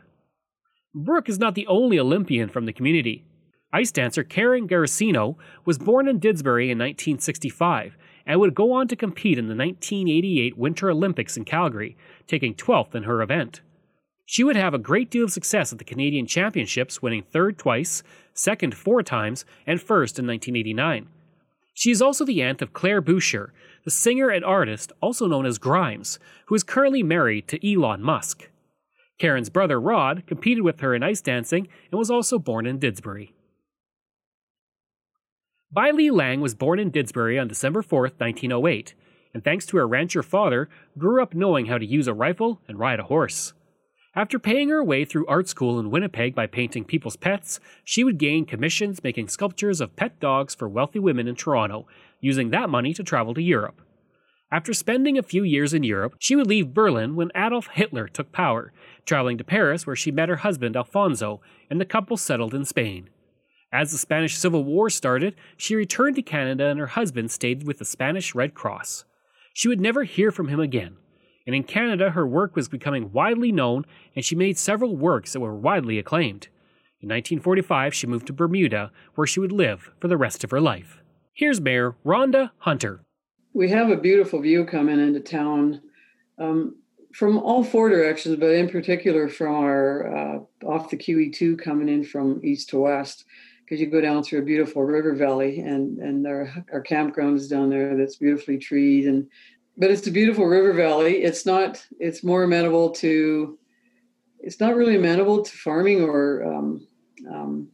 Brooke 0.94 1.30
is 1.30 1.38
not 1.38 1.54
the 1.54 1.66
only 1.66 1.98
Olympian 1.98 2.50
from 2.50 2.66
the 2.66 2.74
community. 2.74 3.24
Ice 3.72 3.90
dancer 3.90 4.22
Karyn 4.22 4.68
Garossino 4.68 5.36
was 5.64 5.78
born 5.78 6.08
in 6.08 6.20
Didsbury 6.20 6.64
in 6.64 6.76
1965 6.76 7.96
and 8.26 8.38
would 8.38 8.54
go 8.54 8.70
on 8.72 8.86
to 8.88 8.96
compete 8.96 9.38
in 9.38 9.46
the 9.46 9.56
1988 9.56 10.58
Winter 10.58 10.90
Olympics 10.90 11.38
in 11.38 11.46
Calgary, 11.46 11.96
taking 12.26 12.52
12th 12.52 12.94
in 12.94 13.04
her 13.04 13.22
event. 13.22 13.62
She 14.26 14.44
would 14.44 14.56
have 14.56 14.74
a 14.74 14.78
great 14.78 15.10
deal 15.10 15.24
of 15.24 15.32
success 15.32 15.72
at 15.72 15.78
the 15.78 15.84
Canadian 15.84 16.26
Championships, 16.26 17.00
winning 17.00 17.22
third 17.22 17.56
twice, 17.56 18.02
second 18.34 18.74
four 18.74 19.02
times, 19.02 19.46
and 19.66 19.80
first 19.80 20.18
in 20.18 20.26
1989. 20.26 21.08
She 21.80 21.90
is 21.90 22.02
also 22.02 22.26
the 22.26 22.42
aunt 22.42 22.60
of 22.60 22.74
Claire 22.74 23.00
Boucher, 23.00 23.54
the 23.86 23.90
singer 23.90 24.28
and 24.28 24.44
artist 24.44 24.92
also 25.00 25.26
known 25.26 25.46
as 25.46 25.56
Grimes, 25.56 26.18
who 26.44 26.54
is 26.54 26.62
currently 26.62 27.02
married 27.02 27.48
to 27.48 27.66
Elon 27.66 28.02
Musk. 28.02 28.50
Karyn's 29.18 29.48
brother 29.48 29.80
Rod 29.80 30.24
competed 30.26 30.62
with 30.62 30.80
her 30.80 30.94
in 30.94 31.02
ice 31.02 31.22
dancing 31.22 31.68
and 31.90 31.98
was 31.98 32.10
also 32.10 32.38
born 32.38 32.66
in 32.66 32.78
Didsbury. 32.78 33.32
Byllee 35.74 36.12
Lang 36.12 36.42
was 36.42 36.54
born 36.54 36.78
in 36.78 36.90
Didsbury 36.92 37.40
on 37.40 37.48
December 37.48 37.80
4, 37.80 38.02
1908, 38.18 38.94
and 39.32 39.42
thanks 39.42 39.64
to 39.64 39.78
her 39.78 39.88
rancher 39.88 40.22
father, 40.22 40.68
grew 40.98 41.22
up 41.22 41.32
knowing 41.32 41.64
how 41.64 41.78
to 41.78 41.86
use 41.86 42.06
a 42.06 42.12
rifle 42.12 42.60
and 42.68 42.78
ride 42.78 43.00
a 43.00 43.04
horse. 43.04 43.54
After 44.14 44.40
paying 44.40 44.70
her 44.70 44.82
way 44.82 45.04
through 45.04 45.26
art 45.28 45.48
school 45.48 45.78
in 45.78 45.90
Winnipeg 45.90 46.34
by 46.34 46.48
painting 46.48 46.84
people's 46.84 47.16
pets, 47.16 47.60
she 47.84 48.02
would 48.02 48.18
gain 48.18 48.44
commissions 48.44 49.04
making 49.04 49.28
sculptures 49.28 49.80
of 49.80 49.94
pet 49.94 50.18
dogs 50.18 50.52
for 50.52 50.68
wealthy 50.68 50.98
women 50.98 51.28
in 51.28 51.36
Toronto, 51.36 51.86
using 52.20 52.50
that 52.50 52.68
money 52.68 52.92
to 52.94 53.04
travel 53.04 53.34
to 53.34 53.42
Europe. 53.42 53.80
After 54.50 54.72
spending 54.72 55.16
a 55.16 55.22
few 55.22 55.44
years 55.44 55.72
in 55.72 55.84
Europe, 55.84 56.16
she 56.18 56.34
would 56.34 56.48
leave 56.48 56.74
Berlin 56.74 57.14
when 57.14 57.30
Adolf 57.36 57.68
Hitler 57.68 58.08
took 58.08 58.32
power, 58.32 58.72
traveling 59.06 59.38
to 59.38 59.44
Paris 59.44 59.86
where 59.86 59.94
she 59.94 60.10
met 60.10 60.28
her 60.28 60.36
husband 60.36 60.76
Alfonso, 60.76 61.40
and 61.70 61.80
the 61.80 61.84
couple 61.84 62.16
settled 62.16 62.52
in 62.52 62.64
Spain. 62.64 63.10
As 63.72 63.92
the 63.92 63.98
Spanish 63.98 64.36
Civil 64.36 64.64
War 64.64 64.90
started, 64.90 65.36
she 65.56 65.76
returned 65.76 66.16
to 66.16 66.22
Canada 66.22 66.66
and 66.66 66.80
her 66.80 66.88
husband 66.88 67.30
stayed 67.30 67.64
with 67.64 67.78
the 67.78 67.84
Spanish 67.84 68.34
Red 68.34 68.54
Cross. 68.54 69.04
She 69.54 69.68
would 69.68 69.80
never 69.80 70.02
hear 70.02 70.32
from 70.32 70.48
him 70.48 70.58
again, 70.58 70.96
and 71.50 71.56
in 71.56 71.64
Canada 71.64 72.10
her 72.10 72.24
work 72.24 72.54
was 72.54 72.68
becoming 72.68 73.10
widely 73.10 73.50
known 73.50 73.84
and 74.14 74.24
she 74.24 74.36
made 74.36 74.56
several 74.56 74.96
works 74.96 75.32
that 75.32 75.40
were 75.40 75.52
widely 75.52 75.98
acclaimed. 75.98 76.46
In 77.00 77.08
1945, 77.08 77.92
she 77.92 78.06
moved 78.06 78.28
to 78.28 78.32
Bermuda, 78.32 78.92
where 79.16 79.26
she 79.26 79.40
would 79.40 79.50
live 79.50 79.90
for 79.98 80.06
the 80.06 80.16
rest 80.16 80.44
of 80.44 80.52
her 80.52 80.60
life. 80.60 81.02
Here's 81.32 81.60
Mayor 81.60 81.96
Rhonda 82.06 82.52
Hunter. 82.58 83.00
We 83.52 83.68
have 83.70 83.90
a 83.90 83.96
beautiful 83.96 84.40
view 84.40 84.64
coming 84.64 85.00
into 85.00 85.18
town 85.18 85.82
um, 86.38 86.76
from 87.12 87.38
all 87.38 87.64
four 87.64 87.88
directions, 87.88 88.36
but 88.36 88.50
in 88.50 88.68
particular 88.68 89.28
from 89.28 89.56
our 89.56 90.06
uh, 90.16 90.38
off 90.64 90.90
the 90.90 90.96
QE2 90.96 91.58
coming 91.58 91.88
in 91.88 92.04
from 92.04 92.40
east 92.44 92.68
to 92.68 92.78
west 92.78 93.24
because 93.64 93.80
you 93.80 93.88
go 93.88 94.00
down 94.00 94.22
through 94.22 94.38
a 94.38 94.44
beautiful 94.44 94.84
river 94.84 95.16
valley 95.16 95.58
and 95.58 95.98
and 95.98 96.24
our 96.28 96.64
our 96.72 96.80
campground 96.80 97.38
is 97.38 97.48
down 97.48 97.70
there 97.70 97.96
that's 97.96 98.16
beautifully 98.16 98.58
treed 98.58 99.06
and 99.06 99.26
but 99.76 99.90
it's 99.90 100.06
a 100.06 100.12
beautiful 100.12 100.46
river 100.46 100.72
valley. 100.72 101.22
It's 101.22 101.46
not 101.46 101.84
it's 101.98 102.24
more 102.24 102.42
amenable 102.42 102.90
to 102.90 103.58
it's 104.40 104.60
not 104.60 104.74
really 104.74 104.96
amenable 104.96 105.42
to 105.42 105.56
farming 105.56 106.02
or 106.02 106.44
um, 106.44 106.86
um, 107.30 107.68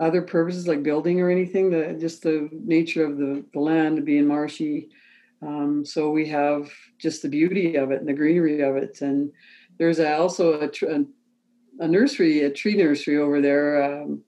other 0.00 0.22
purposes 0.22 0.66
like 0.68 0.82
building 0.82 1.20
or 1.20 1.30
anything. 1.30 1.70
The 1.70 1.96
just 2.00 2.22
the 2.22 2.48
nature 2.52 3.04
of 3.04 3.16
the, 3.16 3.44
the 3.52 3.60
land 3.60 4.04
being 4.04 4.26
marshy. 4.26 4.88
Um, 5.40 5.84
so 5.84 6.10
we 6.10 6.26
have 6.28 6.70
just 6.98 7.22
the 7.22 7.28
beauty 7.28 7.76
of 7.76 7.92
it 7.92 8.00
and 8.00 8.08
the 8.08 8.12
greenery 8.12 8.60
of 8.62 8.76
it. 8.76 9.00
And 9.02 9.30
there's 9.78 10.00
also 10.00 10.60
a, 10.60 10.70
a, 10.86 11.04
a 11.80 11.88
nursery 11.88 12.42
a 12.42 12.50
tree 12.50 12.76
nursery 12.76 13.18
over 13.18 13.40
there 13.40 13.82
um, 14.02 14.22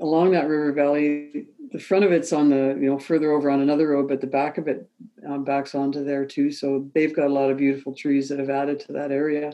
along 0.00 0.32
that 0.32 0.48
river 0.48 0.72
valley. 0.72 1.46
The 1.72 1.78
front 1.78 2.04
of 2.04 2.12
it's 2.12 2.32
on 2.32 2.48
the, 2.48 2.76
you 2.80 2.88
know, 2.88 2.98
further 2.98 3.32
over 3.32 3.50
on 3.50 3.60
another 3.60 3.88
road, 3.88 4.08
but 4.08 4.20
the 4.20 4.26
back 4.26 4.58
of 4.58 4.68
it 4.68 4.88
um, 5.28 5.44
backs 5.44 5.74
onto 5.74 6.04
there 6.04 6.24
too. 6.24 6.50
So 6.50 6.88
they've 6.94 7.14
got 7.14 7.26
a 7.26 7.32
lot 7.32 7.50
of 7.50 7.58
beautiful 7.58 7.94
trees 7.94 8.28
that 8.28 8.38
have 8.38 8.50
added 8.50 8.80
to 8.80 8.92
that 8.94 9.12
area. 9.12 9.52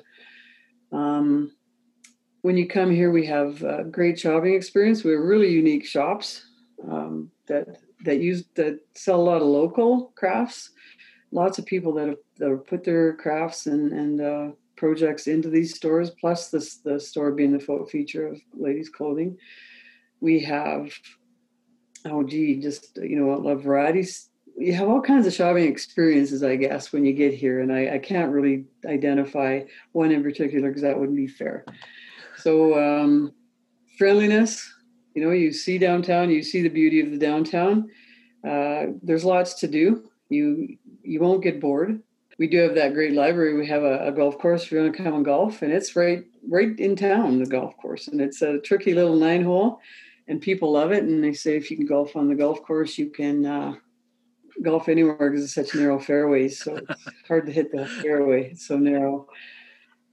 Um, 0.93 1.53
when 2.43 2.57
you 2.57 2.69
come 2.69 2.91
here, 2.91 3.11
we 3.11 3.27
have 3.27 3.63
a 3.63 3.85
great 3.85 4.19
shopping 4.19 4.55
experience. 4.55 5.03
We 5.03 5.13
have 5.13 5.21
really 5.21 5.51
unique 5.51 5.87
shops 5.87 6.47
um, 6.89 7.31
that 7.47 7.79
that 8.05 8.21
use 8.21 8.45
that 8.55 8.81
sell 8.95 9.21
a 9.21 9.23
lot 9.23 9.41
of 9.41 9.49
local 9.49 10.13
crafts. 10.15 10.71
Lots 11.33 11.59
of 11.59 11.65
people 11.65 11.93
that 11.95 12.09
have, 12.09 12.19
that 12.39 12.51
have 12.51 12.67
put 12.67 12.85
their 12.85 13.15
crafts 13.15 13.67
and 13.67 13.93
and 13.93 14.21
uh, 14.21 14.49
projects 14.77 15.27
into 15.27 15.49
these 15.49 15.75
stores. 15.75 16.11
Plus, 16.11 16.51
this 16.51 16.77
the 16.77 17.01
store 17.01 17.33
being 17.33 17.57
the 17.57 17.87
feature 17.91 18.27
of 18.27 18.41
ladies' 18.53 18.91
clothing 18.91 19.39
we 20.25 20.41
have 20.41 20.91
oh 22.07 22.23
gee 22.23 22.61
just 22.61 22.99
you 22.99 23.17
know 23.17 23.49
a 23.49 23.57
variety 23.57 24.07
you 24.57 24.73
have 24.73 24.89
all 24.89 25.01
kinds 25.01 25.27
of 25.27 25.33
shopping 25.33 25.65
experiences 25.65 26.43
i 26.43 26.57
guess 26.57 26.93
when 26.93 27.05
you 27.05 27.13
get 27.13 27.35
here 27.35 27.61
and 27.61 27.73
i, 27.73 27.95
I 27.95 27.99
can't 27.99 28.33
really 28.33 28.65
identify 28.87 29.63
one 29.93 30.11
in 30.11 30.23
particular 30.23 30.69
because 30.69 30.83
that 30.83 30.99
wouldn't 30.99 31.17
be 31.17 31.27
fair. 31.27 31.65
So 32.37 32.79
um, 32.79 33.33
friendliness 33.97 34.71
you 35.15 35.25
know 35.25 35.31
you 35.31 35.53
see 35.53 35.79
downtown 35.79 36.31
you 36.31 36.43
see 36.43 36.63
the 36.63 36.69
beauty 36.69 37.01
of 37.01 37.11
the 37.11 37.19
downtown. 37.19 37.89
Uh, 38.47 38.87
there's 39.03 39.25
lots 39.25 39.55
to 39.55 39.69
do. 39.69 40.11
You 40.29 40.77
you 41.03 41.21
won't 41.21 41.43
get 41.43 41.61
bored. 41.61 42.01
We 42.39 42.49
do 42.49 42.59
have 42.59 42.75
that 42.75 42.95
great 42.95 43.13
library. 43.13 43.55
We 43.55 43.67
have 43.69 43.85
a, 43.85 44.09
a 44.09 44.13
golf 44.13 44.39
course. 44.39 44.65
If 44.65 44.73
you 44.73 44.81
want 44.81 44.95
to 44.95 45.03
come 45.03 45.15
and 45.15 45.25
golf 45.25 45.63
and 45.63 45.73
it's 45.73 45.95
right 45.97 46.25
right 46.49 46.79
in 46.79 46.97
town 46.97 47.39
the 47.39 47.47
golf 47.47 47.77
course 47.79 48.09
and 48.09 48.21
it's 48.21 48.43
a 48.43 48.59
tricky 48.61 48.93
little 48.93 49.17
nine 49.17 49.43
hole 49.43 49.81
and 50.29 50.41
people 50.41 50.73
love 50.73 50.93
it. 50.93 51.05
And 51.05 51.23
they 51.23 51.33
say 51.33 51.57
if 51.57 51.71
you 51.71 51.77
can 51.77 51.87
golf 51.87 52.17
on 52.17 52.29
the 52.29 52.35
golf 52.35 52.63
course, 52.63 52.99
you 52.99 53.11
can 53.11 53.45
uh, 53.45 53.75
golf 54.63 54.89
anywhere 54.89 55.31
because 55.31 55.45
it's 55.45 55.55
such 55.55 55.75
narrow 55.75 55.99
fairways. 55.99 56.63
So 56.63 56.77
it's 56.77 57.03
hard 57.29 57.47
to 57.47 57.53
hit 57.53 57.73
the 57.73 57.87
fairway. 57.87 58.51
It's 58.51 58.67
so 58.67 58.79
narrow. 58.79 59.29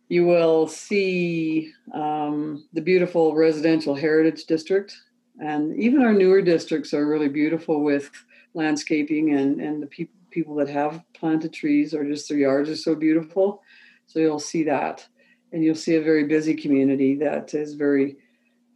You 0.09 0.25
will 0.25 0.67
see 0.67 1.71
um, 1.93 2.67
the 2.73 2.81
beautiful 2.81 3.33
residential 3.33 3.95
heritage 3.95 4.45
district, 4.45 4.97
and 5.39 5.73
even 5.79 6.01
our 6.01 6.11
newer 6.11 6.41
districts 6.41 6.93
are 6.93 7.07
really 7.07 7.29
beautiful 7.29 7.81
with 7.81 8.11
landscaping 8.53 9.33
and 9.33 9.61
and 9.61 9.81
the 9.81 9.87
people 9.87 10.15
people 10.31 10.55
that 10.55 10.69
have 10.69 11.03
planted 11.13 11.53
trees 11.53 11.93
or 11.93 12.05
just 12.05 12.27
their 12.27 12.37
yards 12.37 12.69
are 12.69 12.75
so 12.75 12.95
beautiful. 12.95 13.61
So 14.07 14.19
you'll 14.19 14.39
see 14.39 14.63
that, 14.63 15.07
and 15.51 15.63
you'll 15.63 15.75
see 15.75 15.95
a 15.95 16.01
very 16.01 16.25
busy 16.25 16.55
community 16.55 17.15
that 17.15 17.53
is 17.53 17.75
very 17.75 18.17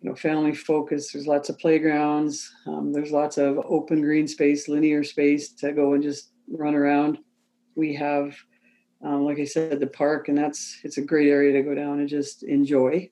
know 0.05 0.15
family 0.15 0.53
focused 0.53 1.13
there's 1.13 1.27
lots 1.27 1.49
of 1.49 1.57
playgrounds 1.57 2.51
um, 2.67 2.93
there's 2.93 3.11
lots 3.11 3.37
of 3.37 3.57
open 3.67 4.01
green 4.01 4.27
space 4.27 4.67
linear 4.67 5.03
space 5.03 5.49
to 5.49 5.71
go 5.71 5.93
and 5.93 6.03
just 6.03 6.31
run 6.47 6.75
around. 6.75 7.19
We 7.75 7.93
have 7.95 8.35
um, 9.03 9.25
like 9.25 9.39
i 9.39 9.45
said 9.45 9.79
the 9.79 9.87
park 9.87 10.29
and 10.29 10.37
that's 10.37 10.79
it's 10.83 10.97
a 10.97 11.01
great 11.01 11.29
area 11.29 11.53
to 11.53 11.61
go 11.61 11.75
down 11.75 11.99
and 11.99 12.09
just 12.09 12.43
enjoy. 12.43 13.09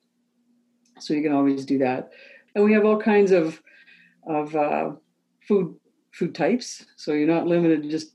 So 0.98 1.14
you 1.14 1.22
can 1.22 1.32
always 1.32 1.64
do 1.64 1.78
that. 1.78 2.10
And 2.54 2.64
we 2.64 2.72
have 2.72 2.84
all 2.84 3.00
kinds 3.00 3.32
of 3.32 3.60
of 4.26 4.54
uh, 4.56 4.92
food 5.46 5.74
food 6.12 6.34
types. 6.34 6.86
So 6.96 7.12
you're 7.12 7.28
not 7.28 7.46
limited 7.46 7.90
just 7.90 8.12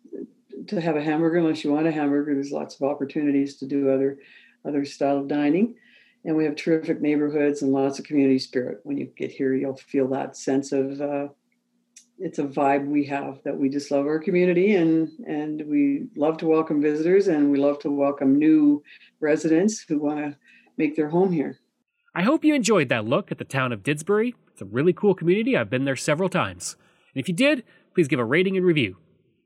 to 0.68 0.82
have 0.82 0.96
a 0.96 1.04
hamburger 1.04 1.38
unless 1.38 1.64
you 1.64 1.72
want 1.72 1.88
a 1.88 1.92
hamburger. 1.92 2.34
There's 2.34 2.52
lots 2.52 2.76
of 2.76 2.84
opportunities 2.84 3.58
to 3.58 3.68
do 3.68 3.90
other 3.90 4.18
other 4.66 4.86
style 4.86 5.18
of 5.18 5.28
dining 5.28 5.76
and 6.26 6.36
we 6.36 6.46
have 6.46 6.56
terrific 6.56 7.02
neighborhoods 7.02 7.62
and 7.62 7.72
lots 7.72 8.00
of 8.00 8.06
community 8.06 8.40
spirit. 8.40 8.80
When 8.84 8.98
you 8.98 9.12
get 9.18 9.32
here, 9.32 9.54
you'll 9.54 9.78
feel 9.78 10.08
that 10.10 10.36
sense 10.36 10.72
of 10.72 11.00
uh, 11.00 11.28
it's 12.20 12.40
a 12.40 12.44
vibe 12.44 12.86
we 12.86 13.06
have 13.06 13.40
that 13.46 13.58
we 13.58 13.70
just 13.70 13.92
love 13.92 14.06
our 14.06 14.20
community 14.20 14.76
and 14.76 15.10
and 15.26 15.64
we 15.68 16.08
love 16.18 16.38
to 16.38 16.46
welcome 16.46 16.82
visitors 16.82 17.28
and 17.28 17.50
we 17.50 17.58
love 17.58 17.80
to 17.80 17.90
welcome 17.90 18.38
new 18.38 18.84
residents 19.22 19.86
who 19.88 20.00
want 20.00 20.20
to 20.20 20.38
make 20.78 20.96
their 20.96 21.10
home 21.10 21.32
here. 21.32 21.60
I 22.14 22.24
hope 22.24 22.44
you 22.44 22.54
enjoyed 22.54 22.90
that 22.90 23.06
look 23.06 23.32
at 23.32 23.38
the 23.38 23.46
town 23.46 23.72
of 23.72 23.84
Didsbury. 23.84 24.34
It's 24.52 24.62
a 24.62 24.66
really 24.66 24.94
cool 24.94 25.16
community. 25.16 25.56
I've 25.56 25.70
been 25.70 25.86
there 25.86 25.96
several 25.96 26.28
times. 26.28 26.76
And 27.14 27.22
if 27.22 27.30
you 27.30 27.34
did, 27.34 27.64
please 27.94 28.08
give 28.08 28.20
a 28.20 28.26
rating 28.26 28.58
and 28.58 28.66
review. 28.66 28.98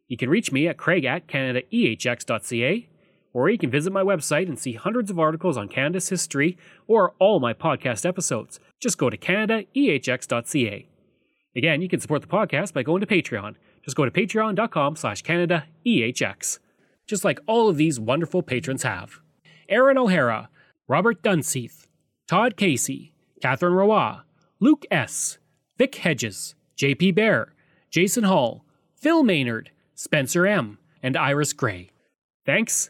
You 0.07 0.17
can 0.17 0.29
reach 0.29 0.51
me 0.51 0.67
at 0.67 0.77
craig 0.77 1.05
at 1.05 1.27
canadaehx.ca 1.27 2.89
or 3.33 3.49
you 3.49 3.57
can 3.57 3.71
visit 3.71 3.91
my 3.91 4.03
website 4.03 4.47
and 4.47 4.57
see 4.57 4.73
hundreds 4.73 5.09
of 5.09 5.19
articles 5.19 5.57
on 5.57 5.67
Canada's 5.67 6.09
history 6.09 6.57
or 6.87 7.13
all 7.19 7.39
my 7.39 7.53
podcast 7.53 8.05
episodes. 8.05 8.59
Just 8.79 8.97
go 8.97 9.09
to 9.09 9.17
canadaehx.ca. 9.17 10.87
Again, 11.55 11.81
you 11.81 11.89
can 11.89 11.99
support 11.99 12.21
the 12.21 12.27
podcast 12.27 12.73
by 12.73 12.83
going 12.83 13.01
to 13.01 13.07
Patreon. 13.07 13.55
Just 13.83 13.97
go 13.97 14.05
to 14.05 14.11
patreon.com 14.11 14.95
slash 14.95 15.23
canadaehx. 15.23 16.59
Just 17.05 17.23
like 17.25 17.39
all 17.47 17.69
of 17.69 17.77
these 17.77 17.99
wonderful 17.99 18.41
patrons 18.41 18.83
have. 18.83 19.19
Aaron 19.67 19.97
O'Hara, 19.97 20.49
Robert 20.87 21.21
Dunseith, 21.21 21.87
Todd 22.27 22.55
Casey, 22.57 23.13
Catherine 23.41 23.73
Roy, 23.73 24.17
Luke 24.59 24.85
S., 24.89 25.37
Vic 25.77 25.95
Hedges, 25.95 26.55
JP 26.77 27.15
Bear, 27.15 27.53
Jason 27.89 28.23
Hall, 28.23 28.65
Phil 28.95 29.23
Maynard, 29.23 29.71
Spencer 29.95 30.45
M., 30.47 30.77
and 31.01 31.17
Iris 31.17 31.51
Gray. 31.53 31.89
Thanks, 32.45 32.89